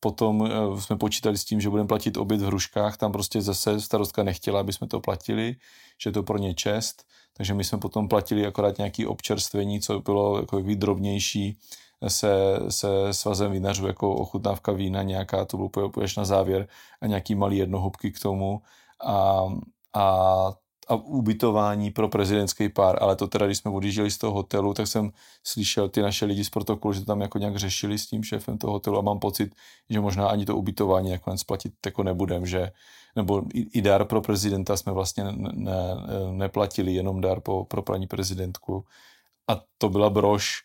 potom 0.00 0.46
e, 0.46 0.80
jsme 0.80 0.96
počítali 0.96 1.38
s 1.38 1.44
tím, 1.44 1.60
že 1.60 1.70
budeme 1.70 1.88
platit 1.88 2.16
oběd 2.16 2.40
v 2.40 2.46
hruškách, 2.46 2.96
tam 2.96 3.12
prostě 3.12 3.42
zase 3.42 3.80
starostka 3.80 4.22
nechtěla, 4.22 4.60
aby 4.60 4.72
jsme 4.72 4.86
to 4.86 5.00
platili, 5.00 5.56
že 6.02 6.08
je 6.10 6.12
to 6.12 6.22
pro 6.22 6.38
ně 6.38 6.54
čest, 6.54 7.04
takže 7.36 7.54
my 7.54 7.64
jsme 7.64 7.78
potom 7.78 8.08
platili 8.08 8.46
akorát 8.46 8.78
nějaký 8.78 9.06
občerstvení, 9.06 9.80
co 9.80 10.00
bylo 10.00 10.38
jako 10.38 10.60
drobnější 10.74 11.58
se, 12.08 12.58
se 12.68 12.88
svazem 13.12 13.52
vinařů 13.52 13.86
jako 13.86 14.14
ochutnávka 14.14 14.72
vína 14.72 15.02
nějaká, 15.02 15.44
to 15.44 15.56
bylo 15.56 15.86
úplně 15.86 16.06
na 16.16 16.24
závěr 16.24 16.68
a 17.00 17.06
nějaký 17.06 17.34
malý 17.34 17.56
jednohubky 17.56 18.10
k 18.10 18.20
tomu 18.20 18.62
a, 19.04 19.44
a 19.94 20.52
a 20.92 20.94
ubytování 20.94 21.90
pro 21.90 22.08
prezidentský 22.08 22.68
pár, 22.68 23.02
ale 23.02 23.16
to 23.16 23.26
teda, 23.28 23.46
když 23.46 23.58
jsme 23.58 23.70
odjížděli 23.70 24.10
z 24.10 24.18
toho 24.18 24.32
hotelu, 24.32 24.74
tak 24.74 24.86
jsem 24.86 25.12
slyšel 25.44 25.88
ty 25.88 26.02
naše 26.02 26.24
lidi 26.24 26.44
z 26.44 26.50
protokolu, 26.50 26.94
že 26.94 27.00
to 27.00 27.06
tam 27.06 27.20
jako 27.20 27.38
nějak 27.38 27.56
řešili 27.56 27.98
s 27.98 28.06
tím 28.06 28.22
šéfem 28.24 28.58
toho 28.58 28.72
hotelu 28.72 28.98
a 28.98 29.02
mám 29.02 29.18
pocit, 29.18 29.54
že 29.90 30.00
možná 30.00 30.28
ani 30.28 30.44
to 30.46 30.56
ubytování 30.56 31.10
nakonec 31.10 31.44
platit 31.44 31.72
jako 31.86 32.02
nebudem, 32.02 32.46
že 32.46 32.72
nebo 33.16 33.42
i, 33.54 33.60
i 33.60 33.82
dar 33.82 34.04
pro 34.04 34.20
prezidenta 34.20 34.76
jsme 34.76 34.92
vlastně 34.92 35.24
ne, 35.24 35.32
ne, 35.52 35.76
neplatili, 36.32 36.94
jenom 36.94 37.20
dar 37.20 37.40
po, 37.40 37.64
pro 37.64 37.82
paní 37.82 38.06
prezidentku. 38.06 38.84
A 39.48 39.60
to 39.78 39.88
byla 39.88 40.10
brož 40.10 40.62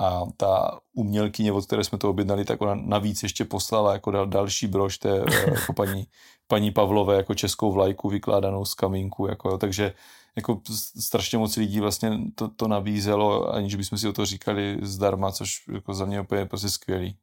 a 0.00 0.26
ta 0.36 0.80
umělkyně, 0.92 1.52
od 1.52 1.66
které 1.66 1.84
jsme 1.84 1.98
to 1.98 2.10
objednali, 2.10 2.44
tak 2.44 2.60
ona 2.62 2.74
navíc 2.74 3.22
ještě 3.22 3.44
poslala 3.44 3.92
jako 3.92 4.10
dal, 4.10 4.26
další 4.26 4.66
brož 4.66 4.98
té 4.98 5.24
jako 5.46 5.72
paní, 5.72 6.06
paní 6.46 6.70
Pavlové 6.70 7.16
jako 7.16 7.34
českou 7.34 7.72
vlajku 7.72 8.08
vykládanou 8.08 8.64
z 8.64 8.74
kamínku, 8.74 9.26
jako, 9.26 9.58
takže 9.58 9.94
jako 10.36 10.60
strašně 11.00 11.38
moc 11.38 11.56
lidí 11.56 11.80
vlastně 11.80 12.18
to, 12.34 12.48
to 12.48 12.68
nabízelo, 12.68 13.54
aniž 13.54 13.74
bychom 13.74 13.98
si 13.98 14.08
o 14.08 14.12
to 14.12 14.26
říkali 14.26 14.78
zdarma, 14.82 15.32
což 15.32 15.68
jako 15.72 15.94
za 15.94 16.04
mě 16.04 16.20
úplně 16.20 16.46
prostě 16.46 16.68
skvělý. 16.68 17.16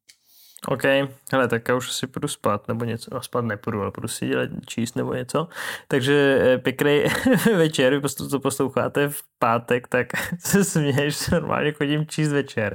OK, 0.66 0.84
hele, 1.32 1.48
tak 1.48 1.68
já 1.68 1.76
už 1.76 1.92
si 1.92 2.08
půjdu 2.08 2.28
spát 2.28 2.68
nebo 2.68 2.86
něco, 2.86 3.14
no 3.14 3.22
spát 3.22 3.42
nepůjdu, 3.42 3.82
ale 3.82 3.92
půjdu 3.92 4.08
si 4.08 4.28
dělat 4.28 4.50
číst 4.66 4.96
nebo 4.96 5.14
něco. 5.14 5.48
Takže 5.88 6.40
eh, 6.42 6.58
pěkný 6.58 7.04
večer, 7.56 7.98
vy 8.00 8.10
co 8.10 8.40
posloucháte 8.40 9.10
v 9.10 9.24
pátek, 9.40 9.88
tak 9.88 10.08
se 10.40 10.64
směješ, 10.64 11.30
normálně 11.30 11.72
chodím 11.72 12.08
číst 12.08 12.32
večer. 12.32 12.74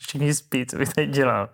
Všichni 0.00 0.34
spí, 0.34 0.66
co 0.66 0.76
bych 0.76 0.88
tady 0.88 1.06
dělal. 1.06 1.48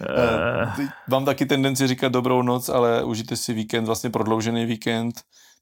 Uh, 0.00 0.86
mám 1.08 1.24
taky 1.24 1.46
tendenci 1.46 1.86
říkat 1.86 2.12
dobrou 2.12 2.42
noc, 2.42 2.68
ale 2.68 3.04
užijte 3.04 3.36
si 3.36 3.54
víkend, 3.54 3.84
vlastně 3.84 4.10
prodloužený 4.10 4.66
víkend, 4.66 5.14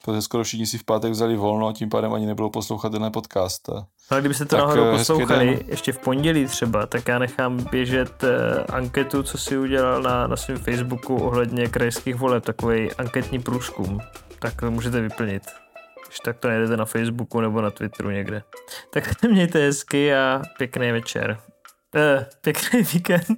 protože 0.04 0.22
skoro 0.22 0.44
všichni 0.44 0.66
si 0.66 0.78
v 0.78 0.84
pátek 0.84 1.12
vzali 1.12 1.36
volno 1.36 1.68
a 1.68 1.72
tím 1.72 1.88
pádem 1.88 2.12
ani 2.12 2.26
nebylo 2.26 2.50
poslouchat 2.50 2.92
ten 2.92 3.12
podcast. 3.12 3.68
Ale 4.10 4.20
kdybyste 4.20 4.44
to 4.44 4.56
náhodou 4.56 4.90
poslouchali 4.90 5.64
ještě 5.68 5.92
v 5.92 5.98
pondělí 5.98 6.46
třeba, 6.46 6.86
tak 6.86 7.08
já 7.08 7.18
nechám 7.18 7.64
běžet 7.70 8.24
anketu, 8.68 9.22
co 9.22 9.38
si 9.38 9.58
udělal 9.58 10.02
na, 10.02 10.26
na 10.26 10.36
svém 10.36 10.58
Facebooku 10.58 11.16
ohledně 11.16 11.68
krajských 11.68 12.14
voleb, 12.14 12.44
takový 12.44 12.92
anketní 12.92 13.38
průzkum. 13.38 14.00
Tak 14.38 14.60
to 14.60 14.70
můžete 14.70 15.00
vyplnit. 15.00 15.42
Když 16.06 16.20
tak 16.20 16.38
to 16.38 16.48
najdete 16.48 16.76
na 16.76 16.84
Facebooku 16.84 17.40
nebo 17.40 17.60
na 17.60 17.70
Twitteru 17.70 18.10
někde. 18.10 18.42
Tak 18.90 19.22
mějte 19.30 19.58
hezky 19.58 20.14
a 20.14 20.42
pěkný 20.58 20.92
večer. 20.92 21.38
Uh, 21.94 22.24
pěkný 22.40 22.82
víkend. 22.82 23.36